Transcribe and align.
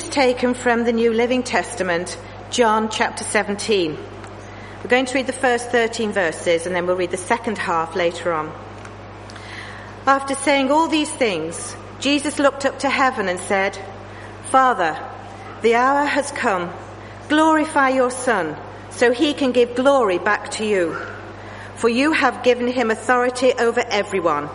Readings 0.00 0.14
taken 0.14 0.54
from 0.54 0.84
the 0.84 0.94
New 0.94 1.12
Living 1.12 1.42
Testament, 1.42 2.18
John 2.50 2.88
chapter 2.88 3.22
17. 3.22 3.98
We're 4.82 4.88
going 4.88 5.04
to 5.04 5.14
read 5.14 5.26
the 5.26 5.34
first 5.34 5.68
13 5.68 6.12
verses 6.12 6.64
and 6.64 6.74
then 6.74 6.86
we'll 6.86 6.96
read 6.96 7.10
the 7.10 7.18
second 7.18 7.58
half 7.58 7.94
later 7.94 8.32
on. 8.32 8.50
After 10.06 10.34
saying 10.34 10.70
all 10.70 10.88
these 10.88 11.10
things, 11.10 11.76
Jesus 11.98 12.38
looked 12.38 12.64
up 12.64 12.78
to 12.78 12.88
heaven 12.88 13.28
and 13.28 13.38
said, 13.40 13.78
Father, 14.44 14.98
the 15.60 15.74
hour 15.74 16.06
has 16.06 16.30
come. 16.30 16.72
Glorify 17.28 17.90
your 17.90 18.10
Son 18.10 18.56
so 18.88 19.12
he 19.12 19.34
can 19.34 19.52
give 19.52 19.74
glory 19.74 20.16
back 20.18 20.50
to 20.52 20.64
you. 20.64 20.96
For 21.74 21.90
you 21.90 22.12
have 22.12 22.42
given 22.42 22.68
him 22.68 22.90
authority 22.90 23.52
over 23.52 23.84
everyone. 23.90 24.48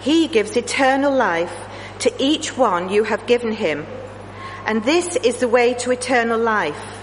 He 0.00 0.26
gives 0.26 0.56
eternal 0.56 1.14
life 1.14 1.54
to 2.00 2.12
each 2.18 2.58
one 2.58 2.88
you 2.88 3.04
have 3.04 3.24
given 3.26 3.52
him 3.52 3.86
and 4.66 4.82
this 4.82 5.16
is 5.16 5.36
the 5.36 5.48
way 5.48 5.74
to 5.74 5.90
eternal 5.90 6.38
life, 6.38 7.02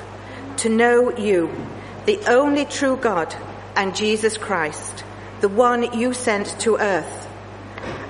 to 0.57 0.69
know 0.69 1.15
you, 1.15 1.49
the 2.05 2.19
only 2.27 2.65
true 2.65 2.97
God, 2.97 3.35
and 3.75 3.95
Jesus 3.95 4.37
Christ, 4.37 5.03
the 5.41 5.49
one 5.49 5.97
you 5.97 6.13
sent 6.13 6.59
to 6.61 6.77
earth. 6.77 7.29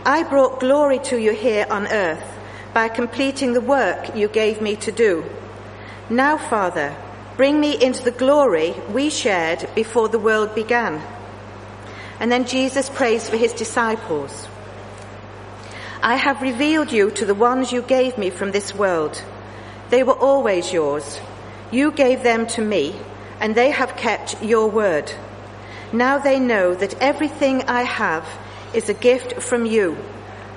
I 0.06 0.24
brought 0.24 0.60
glory 0.60 1.00
to 1.00 1.18
you 1.18 1.34
here 1.34 1.68
on 1.70 1.88
earth 1.88 2.24
by 2.74 2.88
completing 2.88 3.54
the 3.54 3.62
work 3.62 4.16
you 4.16 4.28
gave 4.28 4.62
me 4.62 4.76
to 4.78 4.92
do. 4.92 5.26
Now, 6.10 6.38
Father, 6.38 6.96
bring 7.38 7.60
me 7.60 7.82
into 7.82 8.04
the 8.04 8.12
glory 8.12 8.74
we 8.94 9.10
shared 9.10 9.70
before 9.76 10.08
the 10.08 10.20
world 10.20 10.56
began. 10.56 11.02
And 12.20 12.32
then 12.32 12.46
Jesus 12.46 12.90
prays 12.90 13.30
for 13.30 13.38
his 13.38 13.54
disciples. 13.54 14.48
I 16.02 16.16
have 16.16 16.42
revealed 16.42 16.92
you 16.92 17.12
to 17.12 17.26
the 17.26 17.36
ones 17.36 17.72
you 17.72 17.82
gave 17.82 18.18
me 18.18 18.30
from 18.30 18.52
this 18.52 18.74
world. 18.74 19.24
They 19.92 20.04
were 20.04 20.18
always 20.18 20.72
yours. 20.72 21.20
You 21.70 21.92
gave 21.92 22.24
them 22.24 22.48
to 22.56 22.62
me, 22.62 22.96
and 23.42 23.54
they 23.54 23.72
have 23.72 23.98
kept 23.98 24.42
your 24.42 24.70
word. 24.70 25.12
Now 25.92 26.18
they 26.18 26.40
know 26.40 26.74
that 26.74 27.02
everything 27.02 27.64
I 27.64 27.84
have 27.84 28.26
is 28.74 28.88
a 28.88 28.94
gift 28.94 29.42
from 29.42 29.66
you, 29.66 29.98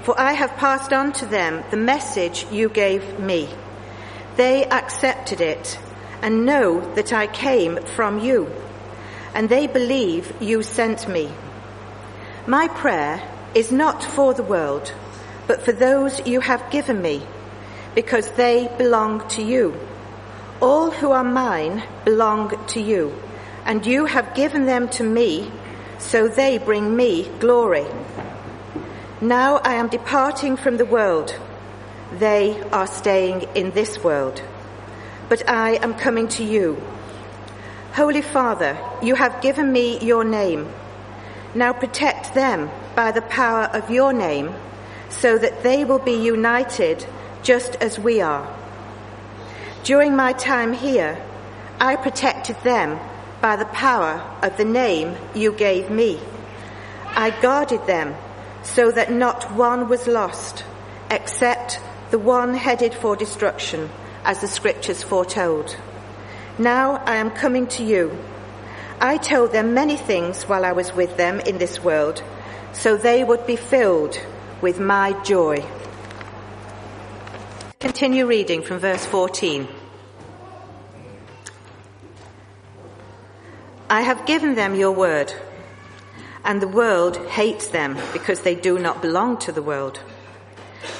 for 0.05 0.14
I 0.19 0.34
have 0.34 0.56
passed 0.56 0.92
on 0.92 1.12
to 1.14 1.27
them 1.27 1.64
the 1.73 1.77
message 1.77 2.47
you 2.53 2.69
gave 2.69 3.19
me. 3.19 3.48
They 4.36 4.64
accepted 4.67 5.41
it 5.41 5.80
and 6.23 6.47
know 6.47 6.80
that 6.95 7.12
I 7.12 7.27
came 7.27 7.83
from 7.97 8.20
you, 8.20 8.48
and 9.34 9.48
they 9.48 9.67
believe 9.67 10.33
you 10.41 10.62
sent 10.62 11.08
me. 11.08 11.28
My 12.47 12.69
prayer 12.69 13.20
is 13.53 13.73
not 13.73 14.05
for 14.05 14.33
the 14.33 14.45
world, 14.45 14.95
but 15.48 15.62
for 15.62 15.73
those 15.73 16.25
you 16.25 16.39
have 16.39 16.70
given 16.70 17.03
me 17.03 17.27
because 17.95 18.28
they 18.33 18.69
belong 18.78 19.27
to 19.28 19.42
you. 19.42 19.75
All 20.61 20.91
who 20.91 21.12
are 21.12 21.25
mine 21.25 21.83
belong 22.05 22.53
to 22.69 22.81
you, 22.81 23.12
and 23.64 23.86
you 23.86 24.06
have 24.06 24.34
given 24.34 24.67
them 24.67 24.89
to 24.91 25.05
me, 25.05 25.51
so 25.98 26.28
they 26.28 26.59
bring 26.59 26.97
me 26.97 27.28
glory. 27.41 27.86
Now 29.20 29.56
I 29.56 29.75
am 29.75 29.89
departing 29.89 30.56
from 30.56 30.77
the 30.77 30.84
world. 30.84 31.39
They 32.19 32.61
are 32.70 32.86
staying 32.86 33.42
in 33.55 33.70
this 33.70 34.03
world. 34.03 34.42
But 35.29 35.48
I 35.48 35.77
am 35.77 35.95
coming 35.95 36.29
to 36.29 36.45
you. 36.45 36.83
Holy 37.92 38.23
Father, 38.23 38.77
you 39.03 39.14
have 39.14 39.41
given 39.41 39.73
me 39.73 39.98
your 40.01 40.25
name. 40.25 40.69
Now 41.55 41.73
protect 41.73 42.34
them 42.34 42.70
by 42.95 43.12
the 43.12 43.23
power 43.23 43.64
of 43.64 43.91
your 43.91 44.12
name, 44.12 44.53
so 45.08 45.39
that 45.39 45.62
they 45.62 45.84
will 45.84 46.01
be 46.01 46.14
united 46.14 47.06
just 47.45 47.77
as 47.77 47.98
we 47.98 48.20
are. 48.20 48.53
During 49.84 50.17
my 50.17 50.33
time 50.33 50.73
here, 50.73 51.23
I 51.78 51.95
protected 51.97 52.56
them 52.64 52.98
by 53.41 53.56
the 53.56 53.67
power 53.67 54.23
of 54.42 54.56
the 54.56 54.64
name 54.64 55.17
you 55.34 55.53
gave 55.53 55.91
me. 55.91 56.19
I 57.07 57.30
guarded 57.30 57.86
them 57.86 58.17
so 58.63 58.91
that 58.91 59.13
not 59.13 59.52
one 59.52 59.89
was 59.89 60.07
lost 60.07 60.64
except 61.11 61.79
the 62.11 62.18
one 62.18 62.55
headed 62.55 62.95
for 62.95 63.14
destruction, 63.14 63.91
as 64.24 64.41
the 64.41 64.48
scriptures 64.48 65.02
foretold. 65.02 65.77
Now 66.58 67.02
I 67.05 67.17
am 67.17 67.30
coming 67.30 67.67
to 67.77 67.85
you. 67.85 68.17
I 69.01 69.18
told 69.18 69.52
them 69.52 69.74
many 69.74 69.97
things 69.97 70.45
while 70.45 70.64
I 70.64 70.73
was 70.73 70.95
with 70.95 71.17
them 71.17 71.41
in 71.41 71.58
this 71.58 71.83
world, 71.83 72.23
so 72.73 72.97
they 72.97 73.23
would 73.23 73.47
be 73.47 73.57
filled 73.57 74.18
with 74.63 74.80
my 74.80 75.13
joy. 75.24 75.64
Continue 77.84 78.24
reading 78.24 78.62
from 78.62 78.78
verse 78.78 79.05
14. 79.05 79.68
I 83.90 84.00
have 84.00 84.24
given 84.24 84.55
them 84.55 84.74
your 84.74 84.92
word, 84.92 85.34
and 86.46 86.62
the 86.62 86.67
world 86.67 87.18
hates 87.27 87.68
them 87.68 87.98
because 88.14 88.40
they 88.40 88.55
do 88.55 88.78
not 88.78 89.02
belong 89.02 89.36
to 89.40 89.52
the 89.52 89.61
world, 89.62 90.00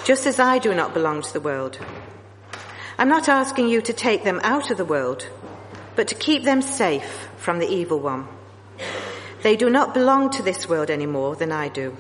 just 0.05 0.27
as 0.27 0.39
I 0.39 0.59
do 0.59 0.75
not 0.75 0.93
belong 0.93 1.23
to 1.23 1.33
the 1.33 1.41
world. 1.41 1.79
I'm 2.99 3.09
not 3.09 3.31
asking 3.31 3.71
you 3.71 3.81
to 3.81 3.95
take 3.95 4.23
them 4.23 4.43
out 4.45 4.71
of 4.71 4.77
the 4.77 4.85
world, 4.85 5.27
but 5.97 6.09
to 6.09 6.15
keep 6.15 6.45
them 6.45 6.61
safe 6.61 7.31
from 7.39 7.61
the 7.61 7.69
evil 7.69 7.99
one. 7.99 8.29
They 9.43 9.57
do 9.57 9.71
not 9.71 9.95
belong 9.95 10.29
to 10.33 10.43
this 10.43 10.69
world 10.69 10.91
any 10.91 11.07
more 11.07 11.35
than 11.35 11.51
I 11.51 11.71
do. 11.71 11.97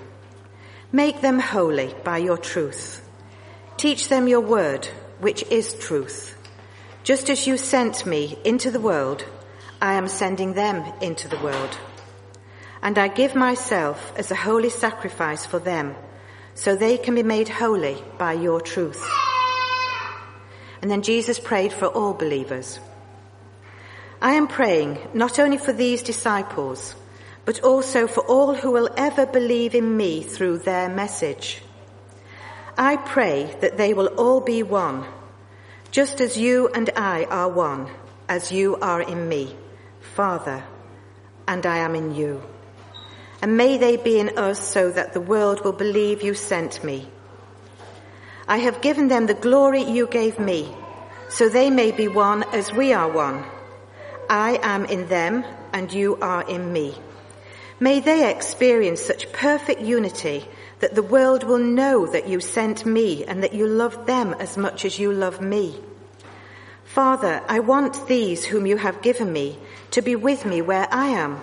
Make 0.93 1.23
them 1.23 1.39
holy 1.39 1.94
by 2.05 2.19
your 2.19 2.37
truth. 2.37 3.04
Teach 3.77 4.09
them 4.09 4.29
your 4.29 4.41
word, 4.41 4.87
which 5.19 5.43
is 5.51 5.75
truth. 5.75 6.37
Just 7.03 7.29
as 7.29 7.47
you 7.47 7.57
sent 7.57 8.07
me 8.07 8.39
into 8.45 8.71
the 8.71 8.81
world, 8.81 9.27
I 9.83 9.95
am 9.95 10.09
sending 10.09 10.55
them 10.55 10.85
into 11.01 11.29
the 11.29 11.39
world. 11.41 11.77
And 12.81 12.99
I 12.99 13.09
give 13.09 13.35
myself 13.35 14.12
as 14.17 14.31
a 14.31 14.37
holy 14.37 14.71
sacrifice 14.71 15.45
for 15.45 15.59
them, 15.59 15.97
so 16.55 16.77
they 16.77 16.97
can 16.97 17.15
be 17.15 17.23
made 17.23 17.49
holy 17.49 18.03
by 18.17 18.35
your 18.35 18.61
truth. 18.61 19.05
And 20.81 20.91
then 20.91 21.03
Jesus 21.03 21.41
prayed 21.41 21.73
for 21.73 21.87
all 21.87 22.15
believers. 22.15 22.79
I 24.23 24.35
am 24.35 24.47
praying 24.47 24.99
not 25.15 25.39
only 25.39 25.59
for 25.59 25.73
these 25.73 26.03
disciples, 26.03 26.95
but 27.45 27.61
also 27.62 28.06
for 28.06 28.21
all 28.21 28.55
who 28.55 28.71
will 28.71 28.89
ever 28.97 29.27
believe 29.27 29.75
in 29.75 29.97
me 29.97 30.23
through 30.23 30.59
their 30.59 30.89
message. 30.89 31.64
I 32.77 32.97
pray 32.97 33.57
that 33.61 33.77
they 33.77 33.95
will 33.95 34.09
all 34.19 34.41
be 34.41 34.62
one, 34.65 35.07
just 35.93 36.21
as 36.21 36.37
you 36.37 36.69
and 36.69 36.91
I 36.97 37.25
are 37.25 37.49
one, 37.49 37.89
as 38.29 38.51
you 38.51 38.77
are 38.77 39.01
in 39.01 39.29
me, 39.29 39.57
Father, 40.01 40.65
and 41.47 41.65
I 41.67 41.79
am 41.79 41.95
in 41.95 42.15
you. 42.17 42.43
And 43.41 43.57
may 43.57 43.79
they 43.79 43.97
be 43.97 44.19
in 44.19 44.39
us 44.39 44.59
so 44.59 44.91
that 44.91 45.12
the 45.12 45.21
world 45.21 45.65
will 45.65 45.73
believe 45.73 46.23
you 46.23 46.35
sent 46.35 46.83
me. 46.83 47.09
I 48.49 48.59
have 48.59 48.83
given 48.83 49.06
them 49.06 49.27
the 49.27 49.35
glory 49.35 49.83
you 49.85 50.09
gave 50.09 50.41
me, 50.41 50.75
so 51.29 51.49
they 51.49 51.71
may 51.71 51.93
be 51.93 52.09
one 52.09 52.43
as 52.53 52.73
we 52.73 52.93
are 52.93 53.11
one. 53.11 53.45
I 54.29 54.59
am 54.62 54.85
in 54.87 55.06
them 55.09 55.45
and 55.73 55.93
you 55.93 56.17
are 56.21 56.43
in 56.49 56.73
me. 56.73 56.97
May 57.79 58.01
they 58.01 58.31
experience 58.31 59.01
such 59.01 59.33
perfect 59.33 59.81
unity 59.81 60.49
that 60.81 60.95
the 60.95 61.03
world 61.03 61.45
will 61.45 61.59
know 61.59 62.07
that 62.07 62.29
you 62.29 62.41
sent 62.41 62.85
me 62.85 63.25
and 63.25 63.43
that 63.43 63.55
you 63.55 63.67
love 63.67 64.07
them 64.07 64.35
as 64.39 64.57
much 64.57 64.85
as 64.85 64.99
you 64.99 65.12
love 65.12 65.41
me. 65.41 65.79
Father, 66.85 67.43
I 67.49 67.61
want 67.61 68.07
these 68.07 68.45
whom 68.45 68.67
you 68.67 68.77
have 68.77 69.03
given 69.03 69.33
me 69.33 69.59
to 69.93 70.03
be 70.03 70.17
with 70.17 70.45
me 70.45 70.62
where 70.62 70.87
I 70.91 71.09
am. 71.09 71.41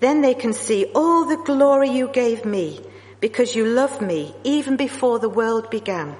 Then 0.00 0.20
they 0.20 0.34
can 0.34 0.52
see 0.52 0.86
all 0.94 1.24
the 1.24 1.42
glory 1.44 1.90
you 1.90 2.08
gave 2.08 2.44
me 2.44 2.80
because 3.20 3.54
you 3.54 3.64
loved 3.66 4.00
me 4.00 4.34
even 4.44 4.76
before 4.76 5.18
the 5.18 5.28
world 5.28 5.70
began. 5.70 6.16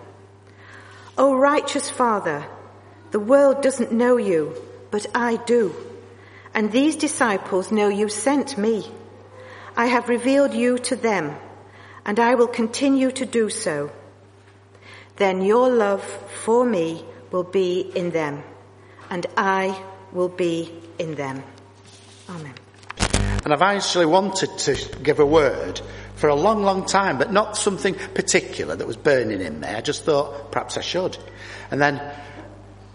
O 1.16 1.34
righteous 1.34 1.88
Father, 1.88 2.46
the 3.10 3.20
world 3.20 3.62
doesn't 3.62 3.92
know 3.92 4.16
you, 4.16 4.54
but 4.90 5.06
I 5.14 5.36
do. 5.36 5.74
And 6.52 6.70
these 6.70 6.96
disciples 6.96 7.70
know 7.70 7.88
you 7.88 8.08
sent 8.08 8.58
me. 8.58 8.90
I 9.76 9.86
have 9.86 10.08
revealed 10.08 10.54
you 10.54 10.78
to 10.78 10.96
them 10.96 11.36
and 12.06 12.18
I 12.18 12.34
will 12.34 12.48
continue 12.48 13.10
to 13.12 13.26
do 13.26 13.50
so. 13.50 13.90
Then 15.16 15.42
your 15.42 15.68
love 15.68 16.02
for 16.44 16.64
me 16.64 17.04
will 17.30 17.44
be 17.44 17.80
in 17.80 18.10
them, 18.10 18.42
and 19.10 19.26
I 19.36 19.80
will 20.12 20.28
be 20.28 20.72
in 20.98 21.14
them. 21.14 21.42
Amen. 22.28 22.54
And 23.44 23.52
I've 23.52 23.62
actually 23.62 24.06
wanted 24.06 24.56
to 24.58 24.98
give 25.02 25.20
a 25.20 25.26
word 25.26 25.80
for 26.14 26.28
a 26.28 26.34
long, 26.34 26.62
long 26.62 26.86
time, 26.86 27.18
but 27.18 27.32
not 27.32 27.56
something 27.56 27.94
particular 28.14 28.76
that 28.76 28.86
was 28.86 28.96
burning 28.96 29.40
in 29.40 29.60
me. 29.60 29.68
I 29.68 29.80
just 29.80 30.04
thought 30.04 30.52
perhaps 30.52 30.78
I 30.78 30.80
should. 30.80 31.18
And 31.70 31.80
then 31.80 32.00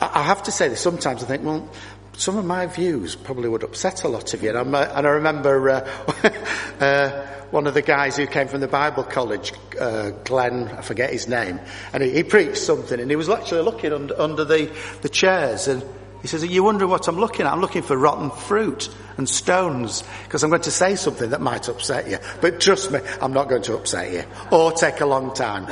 I 0.01 0.23
have 0.23 0.43
to 0.43 0.51
say 0.51 0.69
that 0.69 0.77
sometimes 0.77 1.23
I 1.23 1.27
think, 1.27 1.43
well, 1.43 1.69
some 2.13 2.37
of 2.37 2.45
my 2.45 2.65
views 2.65 3.15
probably 3.15 3.49
would 3.49 3.63
upset 3.63 4.03
a 4.03 4.07
lot 4.07 4.33
of 4.33 4.41
you. 4.41 4.49
And, 4.57 4.75
uh, 4.75 4.91
and 4.95 5.07
I 5.07 5.09
remember 5.11 5.69
uh, 5.69 5.89
uh, 6.79 7.38
one 7.51 7.67
of 7.67 7.73
the 7.73 7.81
guys 7.81 8.17
who 8.17 8.27
came 8.27 8.47
from 8.47 8.61
the 8.61 8.67
Bible 8.67 9.03
college, 9.03 9.53
uh, 9.79 10.11
Glenn, 10.23 10.67
I 10.69 10.81
forget 10.81 11.11
his 11.11 11.27
name, 11.27 11.59
and 11.93 12.03
he, 12.03 12.11
he, 12.11 12.23
preached 12.23 12.57
something, 12.57 12.99
and 12.99 13.09
he 13.09 13.15
was 13.15 13.29
actually 13.29 13.61
looking 13.61 13.93
under, 13.93 14.19
under 14.19 14.45
the, 14.45 14.71
the 15.01 15.09
chairs, 15.09 15.67
and 15.67 15.83
he 16.21 16.27
says, 16.27 16.43
are 16.43 16.47
you 16.47 16.63
wondering 16.63 16.91
what 16.91 17.07
I'm 17.07 17.17
looking 17.17 17.45
at? 17.45 17.53
I'm 17.53 17.61
looking 17.61 17.81
for 17.81 17.97
rotten 17.97 18.29
fruit 18.29 18.89
and 19.17 19.27
stones 19.27 20.03
because 20.25 20.43
I'm 20.43 20.49
going 20.49 20.63
to 20.63 20.71
say 20.71 20.95
something 20.95 21.29
that 21.29 21.39
might 21.39 21.69
upset 21.69 22.09
you. 22.09 22.17
But 22.41 22.59
trust 22.59 22.91
me, 22.91 22.99
I'm 23.21 23.31
not 23.31 23.47
going 23.47 23.61
to 23.63 23.75
upset 23.75 24.11
you 24.11 24.23
or 24.51 24.73
take 24.73 24.99
a 24.99 25.05
long 25.05 25.33
time. 25.33 25.65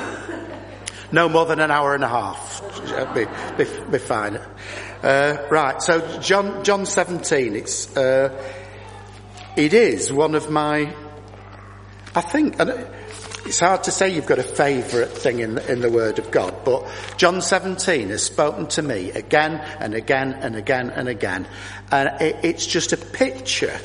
No 1.12 1.28
more 1.28 1.46
than 1.46 1.60
an 1.60 1.70
hour 1.70 1.96
and 1.96 2.04
a 2.04 2.08
half. 2.08 2.62
Be, 3.14 3.26
be, 3.58 3.70
be 3.92 3.98
fine." 3.98 4.40
Uh, 5.04 5.38
right, 5.52 5.80
so 5.82 6.20
John, 6.22 6.64
John 6.64 6.88
17, 6.88 7.56
it's, 7.56 7.96
uh, 7.96 8.30
it 9.56 9.74
is 9.74 10.12
one 10.12 10.34
of 10.34 10.50
my, 10.50 10.92
I 12.18 12.22
think, 12.22 12.56
it's 13.46 13.60
hard 13.60 13.84
to 13.84 13.92
say 13.92 14.10
you've 14.10 14.26
got 14.26 14.40
a 14.40 14.44
favourite 14.44 15.10
thing 15.10 15.38
in 15.38 15.54
the, 15.54 15.72
in 15.72 15.82
the 15.82 15.92
Word 15.92 16.18
of 16.18 16.32
God, 16.32 16.66
but 16.66 16.84
John 17.16 17.44
17 17.44 18.10
has 18.10 18.24
spoken 18.24 18.66
to 18.70 18.82
me 18.82 19.12
again 19.12 19.54
and 19.80 19.94
again 19.94 20.34
and 20.34 20.56
again 20.56 20.90
and 20.90 21.08
again. 21.08 21.48
And 21.92 22.20
it, 22.20 22.38
it's 22.42 22.66
just 22.66 22.92
a 22.92 22.98
picture 22.98 23.80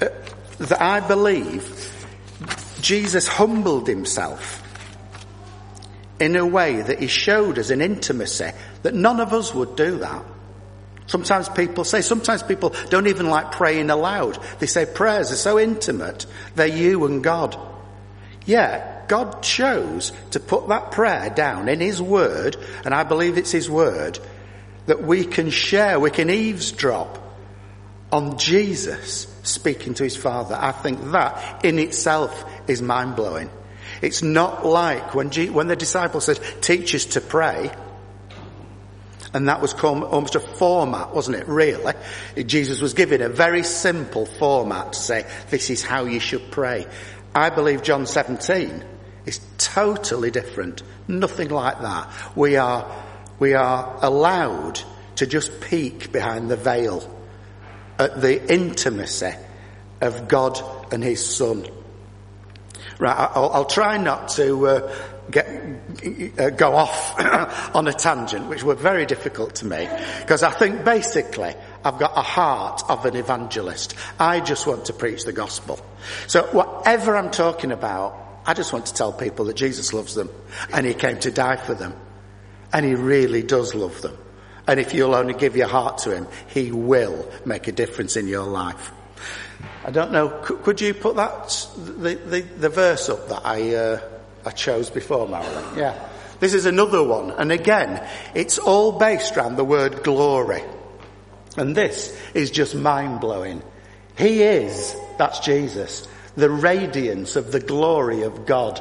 uh, 0.00 0.08
that 0.56 0.80
I 0.80 1.06
believe 1.06 1.92
Jesus 2.80 3.28
humbled 3.28 3.88
himself 3.88 4.62
in 6.18 6.36
a 6.36 6.46
way 6.46 6.80
that 6.80 6.98
he 6.98 7.08
showed 7.08 7.58
us 7.58 7.68
an 7.68 7.82
intimacy 7.82 8.52
that 8.84 8.94
none 8.94 9.20
of 9.20 9.34
us 9.34 9.54
would 9.54 9.76
do 9.76 9.98
that. 9.98 10.24
Sometimes 11.06 11.48
people 11.48 11.84
say, 11.84 12.00
sometimes 12.00 12.42
people 12.42 12.74
don't 12.88 13.06
even 13.06 13.28
like 13.28 13.52
praying 13.52 13.90
aloud. 13.90 14.38
They 14.58 14.66
say 14.66 14.86
prayers 14.86 15.30
are 15.32 15.36
so 15.36 15.58
intimate, 15.58 16.26
they're 16.54 16.66
you 16.66 17.04
and 17.04 17.22
God. 17.22 17.56
Yeah, 18.46 19.02
God 19.06 19.42
chose 19.42 20.12
to 20.30 20.40
put 20.40 20.68
that 20.68 20.92
prayer 20.92 21.30
down 21.30 21.68
in 21.68 21.80
His 21.80 22.00
Word, 22.00 22.56
and 22.84 22.94
I 22.94 23.04
believe 23.04 23.38
it's 23.38 23.52
His 23.52 23.68
Word, 23.68 24.18
that 24.86 25.02
we 25.02 25.24
can 25.24 25.50
share, 25.50 26.00
we 26.00 26.10
can 26.10 26.30
eavesdrop 26.30 27.18
on 28.10 28.38
Jesus 28.38 29.26
speaking 29.42 29.94
to 29.94 30.04
His 30.04 30.16
Father. 30.16 30.56
I 30.58 30.72
think 30.72 31.12
that 31.12 31.64
in 31.64 31.78
itself 31.78 32.44
is 32.68 32.80
mind 32.80 33.16
blowing. 33.16 33.50
It's 34.00 34.22
not 34.22 34.64
like 34.64 35.14
when, 35.14 35.30
G- 35.30 35.50
when 35.50 35.68
the 35.68 35.76
disciples 35.76 36.26
said, 36.26 36.40
teach 36.60 36.94
us 36.94 37.04
to 37.06 37.20
pray, 37.20 37.70
and 39.34 39.48
that 39.48 39.60
was 39.60 39.74
almost 39.74 40.36
a 40.36 40.40
format, 40.40 41.12
wasn't 41.12 41.36
it, 41.36 41.48
really? 41.48 41.92
Jesus 42.46 42.80
was 42.80 42.94
given 42.94 43.20
a 43.20 43.28
very 43.28 43.64
simple 43.64 44.26
format 44.26 44.92
to 44.92 44.98
say, 44.98 45.26
this 45.50 45.70
is 45.70 45.82
how 45.82 46.04
you 46.04 46.20
should 46.20 46.52
pray. 46.52 46.86
I 47.34 47.50
believe 47.50 47.82
John 47.82 48.06
17 48.06 48.84
is 49.26 49.40
totally 49.58 50.30
different. 50.30 50.84
Nothing 51.08 51.48
like 51.48 51.80
that. 51.80 52.36
We 52.36 52.56
are, 52.56 52.88
we 53.40 53.54
are 53.54 53.98
allowed 54.02 54.80
to 55.16 55.26
just 55.26 55.60
peek 55.60 56.12
behind 56.12 56.48
the 56.48 56.56
veil 56.56 57.10
at 57.98 58.20
the 58.20 58.52
intimacy 58.52 59.34
of 60.00 60.28
God 60.28 60.60
and 60.92 61.02
His 61.02 61.24
Son. 61.26 61.66
Right, 63.00 63.16
I'll, 63.16 63.50
I'll 63.50 63.64
try 63.64 63.96
not 63.96 64.28
to 64.30 64.68
uh, 64.68 64.94
get, 65.30 65.46
uh, 66.38 66.50
go 66.50 66.74
off 66.74 67.18
on 67.74 67.88
a 67.88 67.92
tangent, 67.92 68.48
which 68.48 68.62
were 68.62 68.74
very 68.74 69.06
difficult 69.06 69.56
to 69.56 69.66
me, 69.66 69.88
because 70.20 70.42
I 70.42 70.50
think 70.50 70.84
basically 70.84 71.54
I've 71.84 71.98
got 71.98 72.16
a 72.16 72.22
heart 72.22 72.82
of 72.88 73.04
an 73.06 73.16
evangelist. 73.16 73.94
I 74.18 74.40
just 74.40 74.66
want 74.66 74.86
to 74.86 74.92
preach 74.92 75.24
the 75.24 75.32
gospel. 75.32 75.78
So 76.26 76.44
whatever 76.52 77.16
I'm 77.16 77.30
talking 77.30 77.72
about, 77.72 78.20
I 78.46 78.54
just 78.54 78.72
want 78.72 78.86
to 78.86 78.94
tell 78.94 79.12
people 79.12 79.46
that 79.46 79.56
Jesus 79.56 79.92
loves 79.92 80.14
them, 80.14 80.30
and 80.72 80.86
He 80.86 80.94
came 80.94 81.18
to 81.20 81.30
die 81.30 81.56
for 81.56 81.74
them, 81.74 81.94
and 82.72 82.84
He 82.84 82.94
really 82.94 83.42
does 83.42 83.74
love 83.74 84.00
them. 84.02 84.16
And 84.66 84.80
if 84.80 84.94
you'll 84.94 85.14
only 85.14 85.34
give 85.34 85.56
your 85.56 85.68
heart 85.68 85.98
to 85.98 86.14
Him, 86.14 86.26
He 86.48 86.70
will 86.72 87.30
make 87.44 87.68
a 87.68 87.72
difference 87.72 88.16
in 88.16 88.28
your 88.28 88.44
life. 88.44 88.92
I 89.84 89.90
don't 89.90 90.12
know. 90.12 90.28
Could, 90.28 90.80
you 90.80 90.94
put 90.94 91.16
that 91.16 91.66
the, 91.76 92.14
the, 92.14 92.40
the 92.40 92.68
verse 92.68 93.08
up 93.08 93.28
that 93.28 93.42
I 93.44 93.74
uh, 93.74 94.00
I 94.44 94.50
chose 94.50 94.90
before, 94.90 95.28
Marilyn? 95.28 95.78
Yeah. 95.78 96.08
This 96.40 96.54
is 96.54 96.66
another 96.66 97.02
one, 97.02 97.30
and 97.30 97.52
again, 97.52 98.06
it's 98.34 98.58
all 98.58 98.92
based 98.92 99.36
around 99.36 99.56
the 99.56 99.64
word 99.64 100.02
glory. 100.02 100.62
And 101.56 101.76
this 101.76 102.18
is 102.34 102.50
just 102.50 102.74
mind 102.74 103.20
blowing. 103.20 103.62
He 104.18 104.42
is, 104.42 104.96
that's 105.16 105.40
Jesus, 105.40 106.06
the 106.36 106.50
radiance 106.50 107.36
of 107.36 107.52
the 107.52 107.60
glory 107.60 108.22
of 108.22 108.46
God 108.46 108.80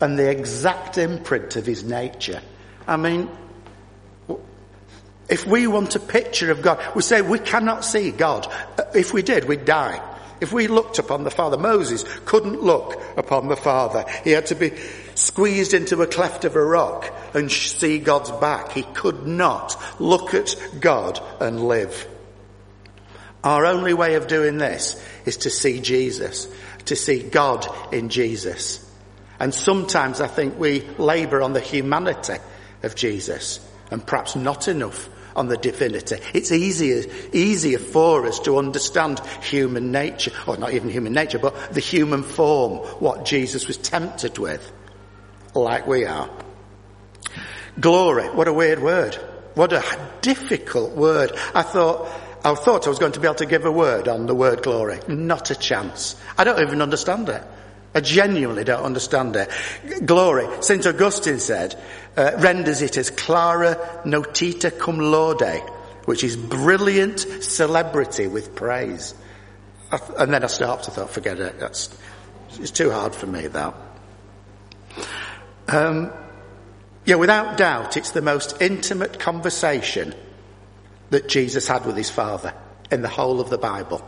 and 0.00 0.18
the 0.18 0.30
exact 0.30 0.98
imprint 0.98 1.56
of 1.56 1.64
his 1.64 1.84
nature. 1.84 2.42
I 2.86 2.96
mean, 2.96 3.30
if 5.28 5.46
we 5.46 5.66
want 5.66 5.96
a 5.96 6.00
picture 6.00 6.50
of 6.50 6.60
God, 6.60 6.78
we 6.94 7.02
say 7.02 7.22
we 7.22 7.38
cannot 7.38 7.84
see 7.84 8.10
God. 8.10 8.46
Uh, 8.78 8.84
if 8.94 9.14
we 9.14 9.22
did, 9.22 9.44
we'd 9.44 9.64
die. 9.64 10.02
If 10.42 10.52
we 10.52 10.66
looked 10.66 10.98
upon 10.98 11.22
the 11.22 11.30
Father, 11.30 11.56
Moses 11.56 12.04
couldn't 12.24 12.60
look 12.60 13.00
upon 13.16 13.46
the 13.46 13.54
Father. 13.54 14.04
He 14.24 14.32
had 14.32 14.46
to 14.46 14.56
be 14.56 14.72
squeezed 15.14 15.72
into 15.72 16.02
a 16.02 16.06
cleft 16.08 16.44
of 16.44 16.56
a 16.56 16.64
rock 16.64 17.14
and 17.32 17.48
see 17.48 18.00
God's 18.00 18.32
back. 18.32 18.72
He 18.72 18.82
could 18.82 19.24
not 19.24 19.80
look 20.00 20.34
at 20.34 20.56
God 20.80 21.20
and 21.38 21.68
live. 21.68 22.08
Our 23.44 23.66
only 23.66 23.94
way 23.94 24.16
of 24.16 24.26
doing 24.26 24.58
this 24.58 25.00
is 25.26 25.36
to 25.38 25.50
see 25.50 25.80
Jesus, 25.80 26.48
to 26.86 26.96
see 26.96 27.22
God 27.22 27.64
in 27.92 28.08
Jesus. 28.08 28.84
And 29.38 29.54
sometimes 29.54 30.20
I 30.20 30.26
think 30.26 30.58
we 30.58 30.80
labour 30.98 31.40
on 31.40 31.52
the 31.52 31.60
humanity 31.60 32.38
of 32.82 32.96
Jesus 32.96 33.60
and 33.92 34.04
perhaps 34.04 34.34
not 34.34 34.66
enough 34.66 35.08
on 35.36 35.48
the 35.48 35.56
divinity. 35.56 36.16
It's 36.34 36.52
easier, 36.52 37.04
easier 37.32 37.78
for 37.78 38.26
us 38.26 38.40
to 38.40 38.58
understand 38.58 39.20
human 39.42 39.92
nature, 39.92 40.32
or 40.46 40.56
not 40.56 40.72
even 40.72 40.88
human 40.88 41.12
nature, 41.12 41.38
but 41.38 41.72
the 41.72 41.80
human 41.80 42.22
form, 42.22 42.78
what 43.00 43.24
Jesus 43.24 43.66
was 43.66 43.76
tempted 43.76 44.38
with, 44.38 44.72
like 45.54 45.86
we 45.86 46.04
are. 46.04 46.30
Glory, 47.80 48.28
what 48.28 48.48
a 48.48 48.52
weird 48.52 48.80
word. 48.80 49.14
What 49.54 49.72
a 49.72 49.82
difficult 50.20 50.92
word. 50.92 51.32
I 51.54 51.62
thought, 51.62 52.08
I 52.44 52.54
thought 52.54 52.86
I 52.86 52.90
was 52.90 52.98
going 52.98 53.12
to 53.12 53.20
be 53.20 53.26
able 53.26 53.36
to 53.36 53.46
give 53.46 53.64
a 53.64 53.72
word 53.72 54.08
on 54.08 54.26
the 54.26 54.34
word 54.34 54.62
glory. 54.62 55.00
Not 55.08 55.50
a 55.50 55.54
chance. 55.54 56.16
I 56.36 56.44
don't 56.44 56.60
even 56.60 56.82
understand 56.82 57.28
it. 57.28 57.42
I 57.94 58.00
genuinely 58.00 58.64
don't 58.64 58.84
understand 58.84 59.36
it. 59.36 59.50
Glory, 60.04 60.46
St. 60.62 60.86
Augustine 60.86 61.38
said, 61.38 61.80
uh, 62.16 62.32
renders 62.38 62.82
it 62.82 62.96
as 62.96 63.10
clara 63.10 64.00
notitia 64.04 64.70
cum 64.70 64.98
laude, 64.98 65.62
which 66.06 66.24
is 66.24 66.36
brilliant 66.36 67.20
celebrity 67.20 68.26
with 68.26 68.54
praise. 68.54 69.14
And 70.18 70.32
then 70.32 70.42
I 70.42 70.46
stopped, 70.46 70.88
I 70.88 70.92
thought, 70.92 71.10
forget 71.10 71.38
it, 71.38 71.58
that's, 71.58 71.94
it's 72.58 72.70
too 72.70 72.90
hard 72.90 73.14
for 73.14 73.26
me, 73.26 73.46
that. 73.48 73.74
Um, 75.68 76.12
yeah, 77.04 77.16
without 77.16 77.58
doubt, 77.58 77.96
it's 77.96 78.12
the 78.12 78.22
most 78.22 78.60
intimate 78.60 79.18
conversation 79.18 80.14
that 81.10 81.28
Jesus 81.28 81.66
had 81.66 81.84
with 81.84 81.96
his 81.96 82.08
Father 82.08 82.54
in 82.90 83.02
the 83.02 83.08
whole 83.08 83.40
of 83.40 83.50
the 83.50 83.58
Bible. 83.58 84.06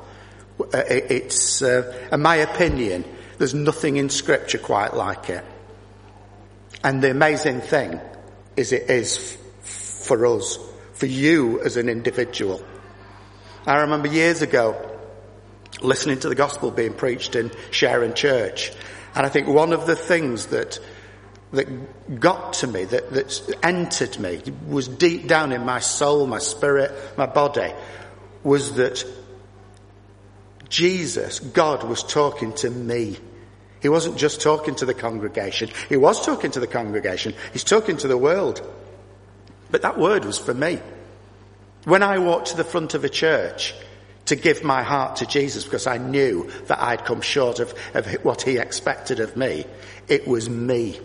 Uh, 0.59 0.83
it's, 0.89 1.61
uh, 1.63 2.09
in 2.13 2.23
my 2.23 2.37
opinion, 2.37 3.05
there's 3.39 3.55
nothing 3.55 3.97
in 3.97 4.11
scripture 4.11 4.59
quite 4.59 4.95
like 4.95 5.31
it. 5.31 5.45
And 6.83 7.03
the 7.03 7.11
amazing 7.11 7.61
thing 7.61 8.01
is 8.57 8.73
it 8.73 8.91
is 8.91 9.37
for 9.63 10.27
us, 10.27 10.59
for 10.93 11.07
you 11.07 11.61
as 11.63 11.77
an 11.77 11.89
individual. 11.89 12.65
I 13.67 13.79
remember 13.79 14.09
years 14.09 14.43
ago 14.43 14.99
listening 15.81 16.21
to 16.21 16.29
the 16.29 16.35
gospel 16.35 16.71
being 16.71 16.95
preached 16.95 17.37
in 17.37 17.51
Sharon 17.71 18.15
Church. 18.15 18.71
And 19.15 19.25
I 19.25 19.29
think 19.29 19.49
one 19.49 19.73
of 19.73 19.87
the 19.87 19.97
things 19.97 20.47
that 20.47 20.79
that 21.53 22.21
got 22.21 22.55
to 22.55 22.67
me, 22.67 22.85
that, 22.85 23.13
that 23.13 23.57
entered 23.63 24.19
me, 24.19 24.43
was 24.67 24.89
deep 24.89 25.29
down 25.29 25.53
in 25.53 25.65
my 25.65 25.79
soul, 25.79 26.27
my 26.27 26.39
spirit, 26.39 26.93
my 27.17 27.27
body, 27.27 27.73
was 28.43 28.75
that 28.75 29.05
Jesus, 30.75 31.39
God 31.39 31.85
was 31.85 32.03
talking 32.03 32.53
to 32.55 32.69
me. 32.69 33.17
He 33.81 33.89
wasn't 33.89 34.17
just 34.17 34.41
talking 34.41 34.75
to 34.77 34.85
the 34.85 34.93
congregation. 34.93 35.71
He 35.89 35.97
was 35.97 36.27
talking 36.27 36.51
to 36.51 36.59
the 36.59 36.67
congregation. 36.67 37.33
He's 37.53 37.63
talking 37.63 37.97
to 37.99 38.09
the 38.09 38.19
world. 38.19 38.61
But 39.71 39.83
that 39.83 39.97
word 39.97 40.25
was 40.25 40.37
for 40.37 40.53
me. 40.53 40.81
When 41.85 42.03
I 42.03 42.19
walked 42.19 42.49
to 42.49 42.57
the 42.57 42.65
front 42.65 42.95
of 42.95 43.05
a 43.05 43.09
church 43.09 43.73
to 44.25 44.35
give 44.35 44.65
my 44.65 44.83
heart 44.83 45.17
to 45.17 45.27
Jesus 45.27 45.63
because 45.63 45.87
I 45.87 45.99
knew 45.99 46.51
that 46.67 46.83
I'd 46.83 47.05
come 47.05 47.21
short 47.21 47.61
of, 47.61 47.73
of 47.95 48.13
what 48.25 48.43
he 48.43 48.59
expected 48.59 49.21
of 49.21 49.37
me, 49.37 49.67
it 50.09 50.27
was 50.27 50.51
me. 50.51 50.99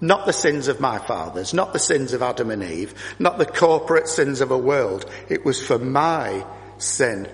Not 0.00 0.26
the 0.26 0.32
sins 0.32 0.66
of 0.66 0.80
my 0.80 0.98
fathers, 0.98 1.54
not 1.54 1.72
the 1.72 1.78
sins 1.78 2.14
of 2.14 2.22
Adam 2.22 2.50
and 2.50 2.64
Eve, 2.64 2.94
not 3.20 3.38
the 3.38 3.46
corporate 3.46 4.08
sins 4.08 4.40
of 4.40 4.50
a 4.50 4.58
world. 4.58 5.08
It 5.28 5.44
was 5.44 5.64
for 5.64 5.78
my 5.78 6.44
sin 6.78 7.28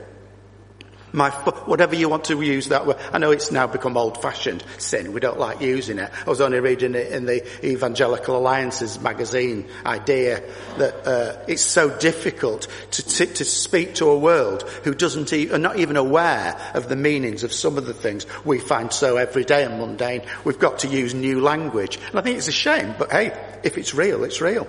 my, 1.14 1.30
whatever 1.30 1.94
you 1.94 2.09
want 2.09 2.25
to 2.25 2.42
use 2.42 2.68
that 2.68 2.87
word. 2.87 2.97
I 3.12 3.18
know 3.18 3.30
it's 3.30 3.52
now 3.52 3.68
become 3.68 3.97
old 3.97 4.21
fashioned 4.21 4.64
sin. 4.78 5.12
We 5.12 5.21
don't 5.21 5.38
like 5.38 5.61
using 5.61 6.00
it. 6.00 6.11
I 6.26 6.28
was 6.28 6.40
only 6.40 6.59
reading 6.59 6.97
it 6.97 7.12
in 7.12 7.25
the 7.25 7.47
Evangelical 7.64 8.37
Alliances 8.37 9.00
magazine 9.00 9.68
idea 9.87 10.42
that 10.78 11.06
uh, 11.06 11.44
it's 11.47 11.62
so 11.62 11.97
difficult 11.99 12.66
to, 12.90 13.06
to, 13.06 13.26
to, 13.26 13.44
speak 13.44 13.94
to 13.94 14.06
a 14.06 14.18
world 14.18 14.62
who 14.83 14.92
doesn't 14.92 15.33
e- 15.33 15.50
are 15.50 15.59
not 15.59 15.78
even 15.78 15.97
aware 15.97 16.61
of 16.75 16.88
the 16.88 16.97
meanings 16.97 17.44
of 17.44 17.52
some 17.52 17.78
of 17.78 17.87
the 17.87 17.94
things 17.94 18.26
we 18.44 18.59
find 18.59 18.92
so 18.92 19.16
everyday 19.16 19.64
and 19.64 19.78
mundane. 19.78 20.23
We've 20.44 20.59
got 20.59 20.80
to 20.80 20.88
use 20.88 21.14
new 21.14 21.40
language. 21.40 21.97
And 22.11 22.18
I 22.18 22.23
think 22.23 22.38
it's 22.38 22.49
a 22.49 22.52
shame, 22.52 22.97
but 22.99 23.12
hey, 23.12 23.61
if 23.62 23.78
it's 23.78 23.94
real, 23.94 24.25
it's 24.25 24.40
real. 24.40 24.66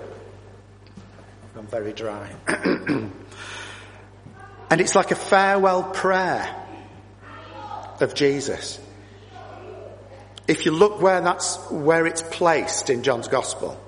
I'm 1.57 1.65
very 1.67 1.93
dry. 1.93 2.29
And 4.69 4.81
it's 4.81 4.95
like 4.95 5.11
a 5.11 5.15
farewell 5.15 5.83
prayer 5.83 6.53
of 8.01 8.13
Jesus. 8.13 8.79
If 10.47 10.65
you 10.65 10.71
look 10.71 11.01
where 11.01 11.21
that's, 11.21 11.57
where 11.71 12.05
it's 12.05 12.21
placed 12.21 12.89
in 12.89 13.03
John's 13.03 13.27
gospel, 13.27 13.79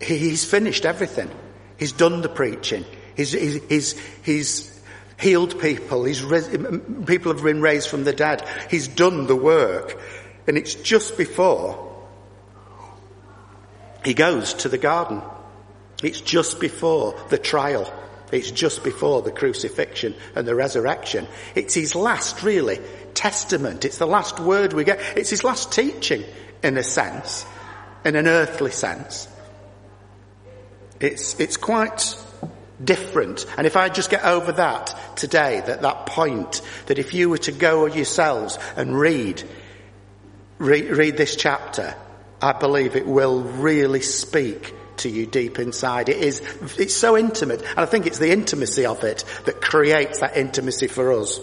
he's 0.00 0.44
finished 0.44 0.84
everything. 0.84 1.30
He's 1.76 1.92
done 1.92 2.22
the 2.22 2.28
preaching. 2.28 2.84
He's, 3.16 3.32
he's, 3.32 3.62
he's, 3.68 3.98
he's 4.22 4.80
healed 5.18 5.60
people. 5.60 6.04
He's 6.04 6.20
people 6.20 7.32
have 7.32 7.42
been 7.42 7.60
raised 7.60 7.88
from 7.88 8.04
the 8.04 8.12
dead. 8.12 8.46
He's 8.70 8.88
done 8.88 9.26
the 9.26 9.36
work. 9.36 9.98
And 10.46 10.56
it's 10.56 10.74
just 10.74 11.16
before 11.16 11.88
he 14.04 14.14
goes 14.14 14.54
to 14.54 14.68
the 14.68 14.78
garden. 14.78 15.22
It's 16.02 16.20
just 16.20 16.60
before 16.60 17.14
the 17.28 17.38
trial. 17.38 17.92
It's 18.32 18.50
just 18.50 18.84
before 18.84 19.22
the 19.22 19.32
crucifixion 19.32 20.14
and 20.34 20.46
the 20.46 20.54
resurrection. 20.54 21.26
It's 21.54 21.74
his 21.74 21.94
last, 21.94 22.42
really, 22.42 22.80
testament. 23.14 23.84
It's 23.84 23.98
the 23.98 24.06
last 24.06 24.40
word 24.40 24.72
we 24.72 24.84
get. 24.84 25.00
It's 25.16 25.30
his 25.30 25.44
last 25.44 25.72
teaching, 25.72 26.24
in 26.62 26.76
a 26.76 26.82
sense, 26.82 27.44
in 28.04 28.16
an 28.16 28.26
earthly 28.26 28.70
sense. 28.70 29.28
It's, 31.00 31.38
it's 31.40 31.56
quite 31.56 32.16
different. 32.82 33.46
And 33.56 33.66
if 33.66 33.76
I 33.76 33.88
just 33.88 34.10
get 34.10 34.24
over 34.24 34.52
that 34.52 35.16
today, 35.16 35.62
that, 35.66 35.82
that 35.82 36.06
point, 36.06 36.62
that 36.86 36.98
if 36.98 37.14
you 37.14 37.30
were 37.30 37.38
to 37.38 37.52
go 37.52 37.86
yourselves 37.86 38.58
and 38.76 38.98
read, 38.98 39.42
read, 40.58 40.90
read 40.90 41.16
this 41.16 41.36
chapter, 41.36 41.94
I 42.40 42.52
believe 42.52 42.96
it 42.96 43.06
will 43.06 43.42
really 43.42 44.02
speak 44.02 44.74
to 45.00 45.08
you 45.08 45.26
deep 45.26 45.58
inside. 45.58 46.08
It 46.08 46.18
is, 46.18 46.40
it's 46.78 46.94
so 46.94 47.16
intimate. 47.16 47.60
And 47.60 47.78
I 47.78 47.86
think 47.86 48.06
it's 48.06 48.18
the 48.18 48.32
intimacy 48.32 48.86
of 48.86 49.04
it 49.04 49.24
that 49.44 49.60
creates 49.60 50.20
that 50.20 50.36
intimacy 50.36 50.86
for 50.86 51.12
us. 51.12 51.40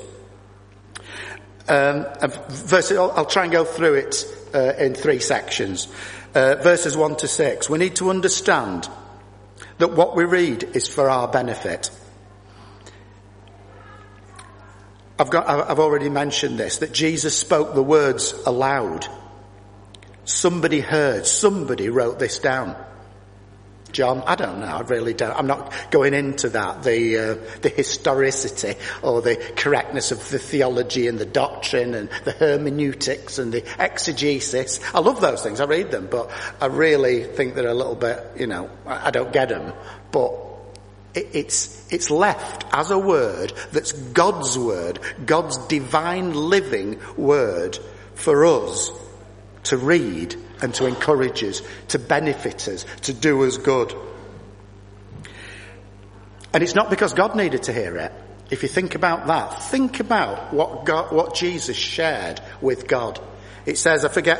Um, 1.70 2.06
verses, 2.50 2.98
I'll, 2.98 3.12
I'll, 3.12 3.26
try 3.26 3.44
and 3.44 3.52
go 3.52 3.66
through 3.66 3.96
it 3.96 4.26
uh, 4.54 4.74
in 4.80 4.96
three 4.96 5.20
sections. 5.20 5.88
Uh, 6.34 6.56
verses 6.56 6.96
1 6.96 7.18
to 7.18 7.28
6. 7.28 7.70
We 7.70 7.78
need 7.78 7.98
to 7.98 8.10
understand 8.10 8.88
that 9.78 9.92
what 9.92 10.16
we 10.16 10.24
read 10.24 10.64
is 10.64 10.88
for 10.88 11.10
our 11.10 11.28
benefit. 11.28 11.92
I've 15.20 15.30
got, 15.30 15.50
I've 15.50 15.80
already 15.80 16.10
mentioned 16.10 16.60
this, 16.60 16.78
that 16.78 16.94
Jesus 16.94 17.38
spoke 17.38 17.74
the 17.74 17.84
words 17.84 18.34
aloud. 18.46 19.08
Somebody 20.26 20.80
heard, 20.80 21.26
somebody 21.26 21.90
wrote 21.90 22.20
this 22.20 22.40
down. 22.40 22.76
John? 23.92 24.24
I 24.26 24.36
don't 24.36 24.60
know. 24.60 24.68
I 24.68 24.82
really 24.82 25.14
don't. 25.14 25.38
I'm 25.38 25.48
not 25.48 25.74
going 25.92 26.14
into 26.14 26.50
that, 26.50 26.84
the, 26.84 27.18
uh, 27.18 27.60
the 27.62 27.70
historicity 27.70 28.76
or 29.02 29.22
the 29.22 29.36
correctness 29.56 30.12
of 30.12 30.30
the 30.30 30.40
theology 30.40 31.08
and 31.08 31.20
the 31.20 31.26
doctrine 31.26 31.94
and 31.94 32.10
the 32.24 32.32
hermeneutics 32.32 33.40
and 33.40 33.54
the 33.54 33.64
exegesis. 33.80 34.80
I 34.94 35.00
love 35.00 35.22
those 35.22 35.44
things. 35.44 35.62
I 35.62 35.66
read 35.66 35.92
them, 35.92 36.08
but 36.10 36.32
I 36.62 36.68
really 36.68 37.24
think 37.24 37.56
they're 37.56 37.68
a 37.68 37.74
little 37.74 37.96
bit, 37.96 38.24
you 38.38 38.48
know, 38.48 38.70
I, 38.86 39.12
don't 39.12 39.34
get 39.34 39.50
them. 39.50 39.74
But 40.12 40.34
it, 41.14 41.30
it's, 41.34 41.92
it's 41.92 42.10
left 42.10 42.66
as 42.72 42.92
a 42.92 43.00
word 43.00 43.54
that's 43.72 43.92
God's 43.92 44.58
word, 44.58 45.00
God's 45.26 45.58
divine 45.68 46.34
living 46.34 47.00
word 47.16 47.80
for 48.16 48.46
us 48.46 48.92
to 49.68 49.78
read 49.78 50.36
and 50.62 50.74
to 50.76 50.86
encourage 50.86 51.44
us, 51.44 51.62
to 51.90 52.00
benefit 52.00 52.68
us, 52.68 52.86
to 53.04 53.14
do 53.14 53.44
us 53.44 53.58
good. 53.58 53.94
And 56.54 56.64
it's 56.64 56.76
not 56.76 56.90
because 56.90 57.14
God 57.14 57.36
needed 57.36 57.64
to 57.64 57.74
hear 57.74 57.98
it. 57.98 58.12
If 58.50 58.64
you 58.64 58.70
think 58.70 58.96
about 58.96 59.28
that, 59.28 59.62
think 59.64 60.00
about 60.00 60.54
what 60.54 60.86
God, 60.86 61.12
what 61.12 61.36
Jesus 61.36 61.76
shared 61.76 62.42
with 62.62 62.88
God. 62.88 63.20
It 63.66 63.78
says, 63.78 64.06
I 64.06 64.08
forget, 64.08 64.40